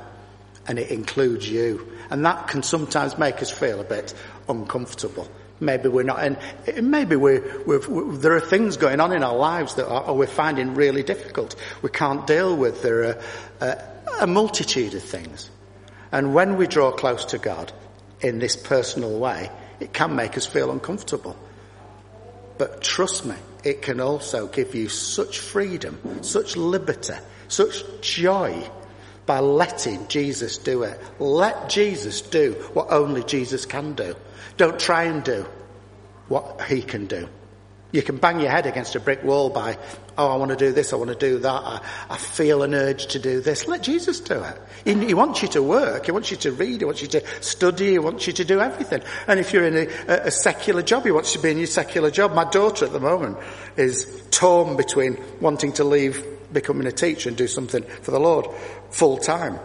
and 0.72 0.80
it 0.80 0.90
includes 0.90 1.52
you. 1.52 1.86
And 2.10 2.26
that 2.26 2.48
can 2.48 2.64
sometimes 2.64 3.18
make 3.18 3.42
us 3.42 3.52
feel 3.52 3.82
a 3.82 3.84
bit 3.84 4.14
uncomfortable. 4.48 5.28
Maybe 5.60 5.90
we're 5.90 6.04
not, 6.04 6.24
and 6.24 6.90
maybe 6.90 7.18
we're, 7.18 7.62
we're, 7.66 8.16
there 8.16 8.38
are 8.38 8.40
things 8.40 8.78
going 8.78 9.02
on 9.02 9.12
in 9.12 9.22
our 9.22 9.36
lives 9.36 9.76
that 9.76 9.86
are, 9.86 10.14
we're 10.14 10.28
finding 10.28 10.74
really 10.76 11.04
difficult. 11.04 11.58
We 11.82 11.90
can't 11.90 12.26
deal 12.26 12.56
with. 12.56 12.84
There 12.84 13.04
are 13.04 13.20
a, 13.60 13.84
a 14.22 14.28
multitude 14.28 14.94
of 14.94 15.04
things. 15.04 15.50
And 16.10 16.34
when 16.34 16.56
we 16.56 16.68
draw 16.68 16.94
close 16.94 17.26
to 17.26 17.38
God 17.38 17.74
in 18.22 18.40
this 18.40 18.56
personal 18.56 19.20
way, 19.20 19.52
it 19.82 19.92
can 19.92 20.16
make 20.16 20.38
us 20.38 20.46
feel 20.46 20.72
uncomfortable. 20.72 21.38
But 22.58 22.82
trust 22.82 23.26
me, 23.26 23.36
it 23.66 23.82
can 23.82 24.00
also 24.00 24.48
give 24.48 24.74
you 24.74 24.88
such 24.88 25.40
freedom, 25.40 26.24
such 26.24 26.56
liberty, 26.56 27.16
such 27.50 27.84
joy 28.00 28.72
by 29.26 29.40
letting 29.40 30.08
Jesus 30.08 30.58
do 30.58 30.84
it. 30.84 31.00
Let 31.20 31.70
Jesus 31.70 32.22
do 32.22 32.54
what 32.74 32.92
only 32.92 33.24
Jesus 33.24 33.66
can 33.66 33.94
do. 33.94 34.16
Don't 34.58 34.80
try 34.80 35.04
and 35.04 35.24
do 35.24 35.46
what 36.28 36.62
he 36.64 36.82
can 36.82 37.06
do. 37.06 37.28
You 37.92 38.02
can 38.02 38.18
bang 38.18 38.40
your 38.40 38.50
head 38.50 38.66
against 38.66 38.96
a 38.96 39.02
brick 39.02 39.22
wall 39.24 39.50
by, 39.50 39.78
oh, 40.18 40.30
I 40.30 40.36
want 40.38 40.52
to 40.52 40.58
do 40.58 40.72
this, 40.72 40.94
I 40.94 40.96
want 40.96 41.10
to 41.10 41.16
do 41.16 41.40
that, 41.40 41.50
I, 41.50 41.82
I 42.10 42.18
feel 42.18 42.64
an 42.64 42.74
urge 42.74 43.08
to 43.08 43.20
do 43.20 43.42
this. 43.42 43.68
Let 43.68 43.84
Jesus 43.84 44.22
do 44.22 44.42
it. 44.42 44.58
He, 44.86 44.94
he, 45.08 45.14
wants 45.14 45.42
you 45.42 45.50
to 45.50 45.62
work, 45.62 46.06
he 46.06 46.12
wants 46.12 46.32
you 46.32 46.38
to 46.38 46.54
read, 46.54 46.80
he 46.80 46.86
wants 46.86 47.02
you 47.02 47.10
to 47.10 47.24
study, 47.42 47.92
he 47.92 48.00
wants 48.00 48.28
you 48.28 48.34
to 48.34 48.46
do 48.46 48.62
everything. 48.62 49.02
And 49.28 49.42
if 49.42 49.52
you're 49.52 49.68
in 49.68 49.90
a, 50.08 50.14
a 50.28 50.32
secular 50.32 50.82
job, 50.82 51.04
he 51.04 51.12
wants 51.12 51.34
you 51.34 51.42
to 51.42 51.44
be 51.44 51.52
in 51.52 51.58
your 51.58 51.68
secular 51.68 52.12
job. 52.12 52.34
My 52.34 52.46
daughter 52.46 52.86
at 52.86 52.94
the 52.94 53.00
moment 53.02 53.38
is 53.76 54.24
torn 54.32 54.78
between 54.78 55.22
wanting 55.42 55.74
to 55.74 55.84
leave 55.84 56.26
becoming 56.52 56.88
a 56.88 56.92
teacher 56.92 57.30
and 57.30 57.38
do 57.38 57.48
something 57.48 57.84
for 57.84 58.12
the 58.12 58.20
Lord 58.20 58.48
full 58.90 59.18
time. 59.18 59.60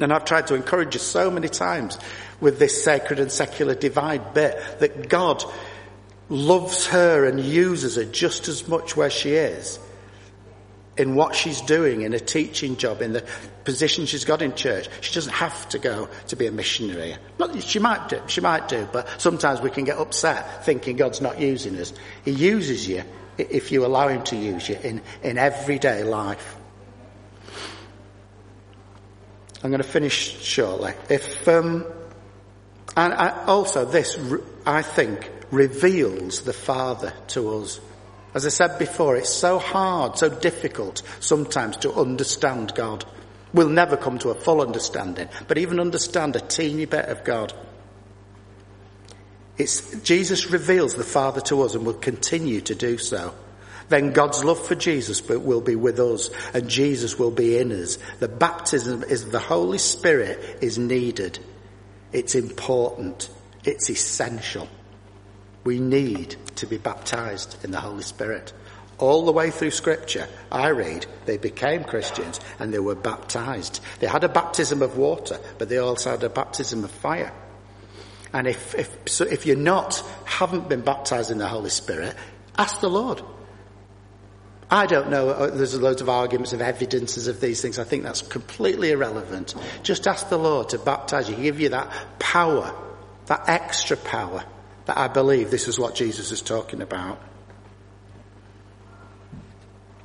And 0.00 0.12
I've 0.12 0.24
tried 0.24 0.46
to 0.48 0.54
encourage 0.54 0.94
you 0.94 1.00
so 1.00 1.30
many 1.30 1.48
times 1.48 1.98
with 2.40 2.58
this 2.58 2.84
sacred 2.84 3.18
and 3.18 3.32
secular 3.32 3.74
divide 3.74 4.34
bit 4.34 4.56
that 4.78 5.08
God 5.08 5.42
loves 6.28 6.86
her 6.88 7.24
and 7.24 7.40
uses 7.40 7.96
her 7.96 8.04
just 8.04 8.48
as 8.48 8.68
much 8.68 8.96
where 8.96 9.10
she 9.10 9.30
is 9.32 9.78
in 10.96 11.14
what 11.14 11.34
she's 11.34 11.60
doing 11.60 12.02
in 12.02 12.12
a 12.12 12.18
teaching 12.18 12.76
job, 12.76 13.00
in 13.00 13.12
the 13.12 13.24
position 13.64 14.04
she's 14.04 14.24
got 14.24 14.42
in 14.42 14.54
church. 14.54 14.88
She 15.00 15.14
doesn't 15.14 15.32
have 15.32 15.68
to 15.70 15.78
go 15.78 16.08
to 16.26 16.36
be 16.36 16.46
a 16.46 16.52
missionary. 16.52 17.16
Not, 17.38 17.62
she 17.62 17.78
might 17.78 18.08
do, 18.08 18.20
she 18.26 18.40
might 18.40 18.68
do, 18.68 18.88
but 18.92 19.08
sometimes 19.20 19.60
we 19.60 19.70
can 19.70 19.84
get 19.84 19.96
upset 19.96 20.64
thinking 20.64 20.96
God's 20.96 21.20
not 21.20 21.40
using 21.40 21.78
us. 21.78 21.92
He 22.24 22.32
uses 22.32 22.88
you 22.88 23.04
if 23.38 23.72
you 23.72 23.86
allow 23.86 24.08
him 24.08 24.22
to 24.24 24.36
use 24.36 24.68
you 24.68 24.76
in, 24.82 25.00
in 25.22 25.38
everyday 25.38 26.02
life. 26.04 26.56
I'm 29.62 29.70
going 29.70 29.82
to 29.82 29.88
finish 29.88 30.40
shortly. 30.40 30.92
If, 31.08 31.48
um, 31.48 31.84
and 32.96 33.14
I, 33.14 33.44
also 33.46 33.84
this, 33.84 34.18
I 34.66 34.82
think, 34.82 35.30
reveals 35.50 36.42
the 36.42 36.52
Father 36.52 37.12
to 37.28 37.56
us. 37.56 37.80
As 38.34 38.44
I 38.46 38.50
said 38.50 38.78
before, 38.78 39.16
it's 39.16 39.32
so 39.32 39.58
hard, 39.58 40.18
so 40.18 40.28
difficult 40.28 41.02
sometimes 41.20 41.76
to 41.78 41.92
understand 41.92 42.74
God. 42.74 43.04
We'll 43.52 43.70
never 43.70 43.96
come 43.96 44.18
to 44.20 44.30
a 44.30 44.34
full 44.34 44.60
understanding, 44.60 45.28
but 45.48 45.58
even 45.58 45.80
understand 45.80 46.36
a 46.36 46.40
teeny 46.40 46.84
bit 46.84 47.06
of 47.06 47.24
God. 47.24 47.52
It's, 49.58 50.00
Jesus 50.00 50.50
reveals 50.50 50.94
the 50.94 51.04
Father 51.04 51.40
to 51.42 51.62
us 51.62 51.74
and 51.74 51.84
will 51.84 51.94
continue 51.94 52.60
to 52.62 52.74
do 52.74 52.96
so. 52.96 53.34
Then 53.88 54.12
God's 54.12 54.44
love 54.44 54.64
for 54.64 54.74
Jesus 54.74 55.26
will 55.26 55.60
be 55.60 55.74
with 55.74 55.98
us 55.98 56.30
and 56.54 56.68
Jesus 56.68 57.18
will 57.18 57.30
be 57.30 57.58
in 57.58 57.72
us. 57.72 57.98
The 58.20 58.28
baptism 58.28 59.02
is 59.02 59.30
the 59.30 59.38
Holy 59.38 59.78
Spirit 59.78 60.58
is 60.62 60.78
needed. 60.78 61.38
It's 62.12 62.34
important. 62.34 63.30
It's 63.64 63.90
essential. 63.90 64.68
We 65.64 65.80
need 65.80 66.36
to 66.56 66.66
be 66.66 66.78
baptized 66.78 67.64
in 67.64 67.70
the 67.70 67.80
Holy 67.80 68.02
Spirit. 68.02 68.52
All 68.98 69.24
the 69.24 69.32
way 69.32 69.50
through 69.50 69.70
scripture, 69.70 70.28
I 70.50 70.68
read, 70.68 71.06
they 71.24 71.36
became 71.36 71.84
Christians 71.84 72.40
and 72.58 72.72
they 72.72 72.78
were 72.78 72.94
baptized. 72.94 73.80
They 74.00 74.06
had 74.06 74.24
a 74.24 74.28
baptism 74.28 74.82
of 74.82 74.96
water, 74.96 75.38
but 75.56 75.68
they 75.68 75.78
also 75.78 76.10
had 76.10 76.24
a 76.24 76.28
baptism 76.28 76.84
of 76.84 76.90
fire. 76.90 77.32
And 78.32 78.46
if, 78.46 78.74
if, 78.74 78.96
so 79.06 79.24
if 79.24 79.46
you're 79.46 79.56
not, 79.56 80.02
haven't 80.24 80.68
been 80.68 80.82
baptized 80.82 81.30
in 81.30 81.38
the 81.38 81.48
Holy 81.48 81.70
Spirit, 81.70 82.14
ask 82.56 82.80
the 82.80 82.90
Lord. 82.90 83.22
I 84.70 84.86
don't 84.86 85.08
know, 85.08 85.30
uh, 85.30 85.46
there's 85.50 85.80
loads 85.80 86.02
of 86.02 86.10
arguments 86.10 86.52
of 86.52 86.60
evidences 86.60 87.26
of 87.26 87.40
these 87.40 87.62
things. 87.62 87.78
I 87.78 87.84
think 87.84 88.02
that's 88.02 88.20
completely 88.20 88.90
irrelevant. 88.90 89.54
Just 89.82 90.06
ask 90.06 90.28
the 90.28 90.38
Lord 90.38 90.70
to 90.70 90.78
baptize 90.78 91.30
you, 91.30 91.36
give 91.36 91.58
you 91.58 91.70
that 91.70 91.90
power, 92.18 92.74
that 93.26 93.48
extra 93.48 93.96
power 93.96 94.44
that 94.84 94.98
I 94.98 95.08
believe 95.08 95.50
this 95.50 95.68
is 95.68 95.78
what 95.78 95.94
Jesus 95.94 96.32
is 96.32 96.42
talking 96.42 96.82
about. 96.82 97.20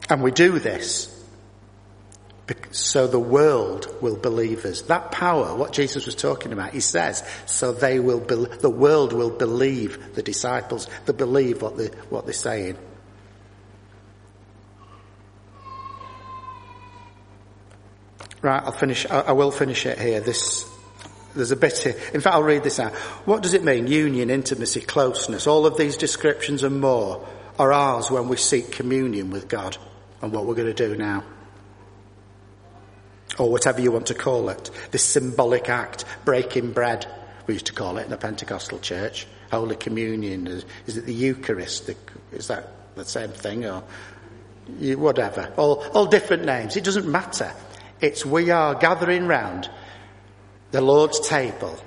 And 0.09 0.23
we 0.23 0.31
do 0.31 0.59
this 0.59 1.12
so 2.71 3.07
the 3.07 3.19
world 3.19 3.87
will 4.01 4.17
believe 4.17 4.65
us. 4.65 4.81
That 4.83 5.11
power, 5.11 5.55
what 5.55 5.71
Jesus 5.71 6.05
was 6.05 6.15
talking 6.15 6.51
about, 6.51 6.73
he 6.73 6.81
says, 6.81 7.23
so 7.45 7.71
they 7.71 7.99
will, 7.99 8.19
be, 8.19 8.35
the 8.35 8.69
world 8.69 9.13
will 9.13 9.29
believe 9.29 10.15
the 10.15 10.23
disciples, 10.23 10.89
they 11.05 11.13
believe 11.13 11.61
what, 11.61 11.77
they, 11.77 11.87
what 12.09 12.25
they're 12.25 12.33
saying. 12.33 12.77
Right, 18.41 18.61
I'll 18.61 18.73
finish, 18.73 19.05
I, 19.09 19.21
I 19.21 19.31
will 19.31 19.51
finish 19.51 19.85
it 19.85 19.97
here. 19.97 20.19
This, 20.19 20.69
there's 21.33 21.51
a 21.51 21.55
bit 21.55 21.77
here. 21.77 21.95
In 22.13 22.19
fact, 22.19 22.35
I'll 22.35 22.43
read 22.43 22.63
this 22.63 22.77
out. 22.77 22.91
What 23.23 23.41
does 23.41 23.53
it 23.53 23.63
mean? 23.63 23.87
Union, 23.87 24.29
intimacy, 24.29 24.81
closeness. 24.81 25.47
All 25.47 25.65
of 25.65 25.77
these 25.77 25.95
descriptions 25.95 26.63
and 26.63 26.81
more 26.81 27.25
are 27.57 27.71
ours 27.71 28.11
when 28.11 28.27
we 28.27 28.35
seek 28.35 28.73
communion 28.73 29.31
with 29.31 29.47
God 29.47 29.77
and 30.21 30.33
what 30.33 30.45
we're 30.45 30.55
going 30.55 30.73
to 30.73 30.89
do 30.89 30.97
now 30.97 31.23
or 33.37 33.49
whatever 33.49 33.81
you 33.81 33.91
want 33.91 34.07
to 34.07 34.13
call 34.13 34.49
it, 34.49 34.69
this 34.91 35.03
symbolic 35.03 35.69
act, 35.69 36.05
breaking 36.25 36.71
bread, 36.71 37.07
we 37.47 37.55
used 37.55 37.65
to 37.67 37.73
call 37.73 37.97
it 37.97 38.03
in 38.03 38.09
the 38.09 38.17
Pentecostal 38.17 38.79
church, 38.79 39.27
Holy 39.51 39.75
Communion, 39.75 40.47
is, 40.47 40.65
is 40.87 40.97
it 40.97 41.05
the 41.05 41.13
Eucharist, 41.13 41.89
is 42.31 42.47
that 42.47 42.69
the 42.95 43.05
same 43.05 43.29
thing, 43.29 43.65
or 43.65 43.83
whatever, 44.95 45.51
all, 45.57 45.83
all 45.93 46.05
different 46.05 46.45
names, 46.45 46.77
it 46.77 46.83
doesn't 46.83 47.07
matter. 47.07 47.51
It's 48.01 48.25
we 48.25 48.51
are 48.51 48.75
gathering 48.75 49.27
round 49.27 49.69
the 50.71 50.81
Lord's 50.81 51.19
table 51.19 51.77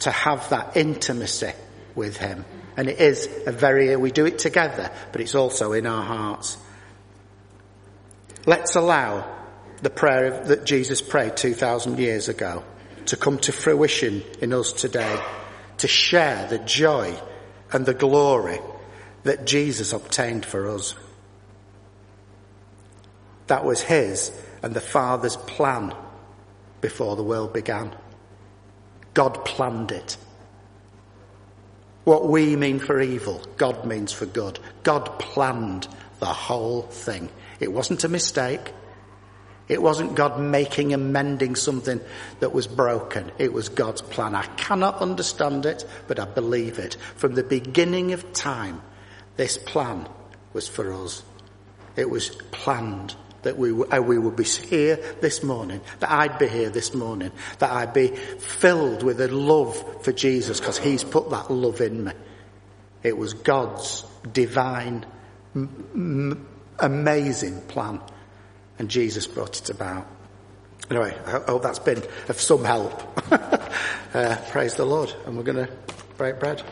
to 0.00 0.10
have 0.10 0.48
that 0.50 0.76
intimacy 0.76 1.52
with 1.94 2.16
Him. 2.16 2.44
And 2.76 2.88
it 2.88 3.00
is 3.00 3.28
a 3.46 3.52
very, 3.52 3.94
we 3.96 4.10
do 4.10 4.26
it 4.26 4.38
together, 4.38 4.90
but 5.12 5.20
it's 5.20 5.34
also 5.34 5.72
in 5.72 5.86
our 5.86 6.02
hearts. 6.02 6.56
Let's 8.46 8.76
allow 8.76 9.39
the 9.82 9.90
prayer 9.90 10.44
that 10.44 10.64
Jesus 10.64 11.00
prayed 11.00 11.36
2,000 11.36 11.98
years 11.98 12.28
ago 12.28 12.64
to 13.06 13.16
come 13.16 13.38
to 13.38 13.52
fruition 13.52 14.22
in 14.40 14.52
us 14.52 14.72
today, 14.72 15.20
to 15.78 15.88
share 15.88 16.46
the 16.48 16.58
joy 16.58 17.18
and 17.72 17.86
the 17.86 17.94
glory 17.94 18.60
that 19.22 19.46
Jesus 19.46 19.92
obtained 19.92 20.44
for 20.44 20.68
us. 20.68 20.94
That 23.46 23.64
was 23.64 23.80
his 23.80 24.30
and 24.62 24.74
the 24.74 24.80
Father's 24.80 25.36
plan 25.36 25.94
before 26.80 27.16
the 27.16 27.24
world 27.24 27.52
began. 27.52 27.94
God 29.14 29.44
planned 29.44 29.92
it. 29.92 30.16
What 32.04 32.28
we 32.28 32.56
mean 32.56 32.78
for 32.78 33.00
evil, 33.00 33.42
God 33.56 33.84
means 33.84 34.12
for 34.12 34.26
good. 34.26 34.58
God 34.82 35.18
planned 35.18 35.88
the 36.18 36.26
whole 36.26 36.82
thing. 36.82 37.28
It 37.58 37.72
wasn't 37.72 38.04
a 38.04 38.08
mistake. 38.08 38.72
It 39.70 39.80
wasn't 39.80 40.16
God 40.16 40.40
making 40.40 40.92
and 40.92 41.12
mending 41.12 41.54
something 41.54 42.00
that 42.40 42.52
was 42.52 42.66
broken. 42.66 43.30
It 43.38 43.52
was 43.52 43.68
God's 43.68 44.02
plan. 44.02 44.34
I 44.34 44.42
cannot 44.56 44.96
understand 44.96 45.64
it, 45.64 45.86
but 46.08 46.18
I 46.18 46.24
believe 46.24 46.80
it. 46.80 46.96
From 47.14 47.36
the 47.36 47.44
beginning 47.44 48.12
of 48.12 48.32
time, 48.32 48.82
this 49.36 49.56
plan 49.56 50.08
was 50.52 50.66
for 50.66 50.92
us. 50.92 51.22
It 51.94 52.10
was 52.10 52.30
planned 52.50 53.14
that 53.42 53.58
we, 53.58 53.70
uh, 53.70 54.02
we 54.02 54.18
would 54.18 54.34
be 54.34 54.42
here 54.42 54.96
this 55.20 55.44
morning, 55.44 55.80
that 56.00 56.10
I'd 56.10 56.36
be 56.36 56.48
here 56.48 56.70
this 56.70 56.92
morning, 56.92 57.30
that 57.60 57.70
I'd 57.70 57.92
be 57.92 58.08
filled 58.08 59.04
with 59.04 59.20
a 59.20 59.28
love 59.28 60.02
for 60.02 60.10
Jesus 60.10 60.58
because 60.58 60.78
He's 60.78 61.04
put 61.04 61.30
that 61.30 61.48
love 61.48 61.80
in 61.80 62.02
me. 62.06 62.12
It 63.04 63.16
was 63.16 63.34
God's 63.34 64.04
divine, 64.32 65.06
m- 65.54 65.86
m- 65.94 66.48
amazing 66.80 67.60
plan 67.62 68.00
and 68.80 68.88
Jesus 68.88 69.26
brought 69.26 69.60
it 69.60 69.68
about. 69.68 70.06
Anyway, 70.90 71.14
I 71.26 71.30
hope 71.40 71.62
that's 71.62 71.78
been 71.78 72.02
of 72.28 72.40
some 72.40 72.64
help. 72.64 72.92
uh, 74.14 74.36
praise 74.48 74.74
the 74.74 74.86
Lord 74.86 75.14
and 75.26 75.36
we're 75.36 75.42
going 75.42 75.66
to 75.66 75.72
break 76.16 76.40
bread. 76.40 76.62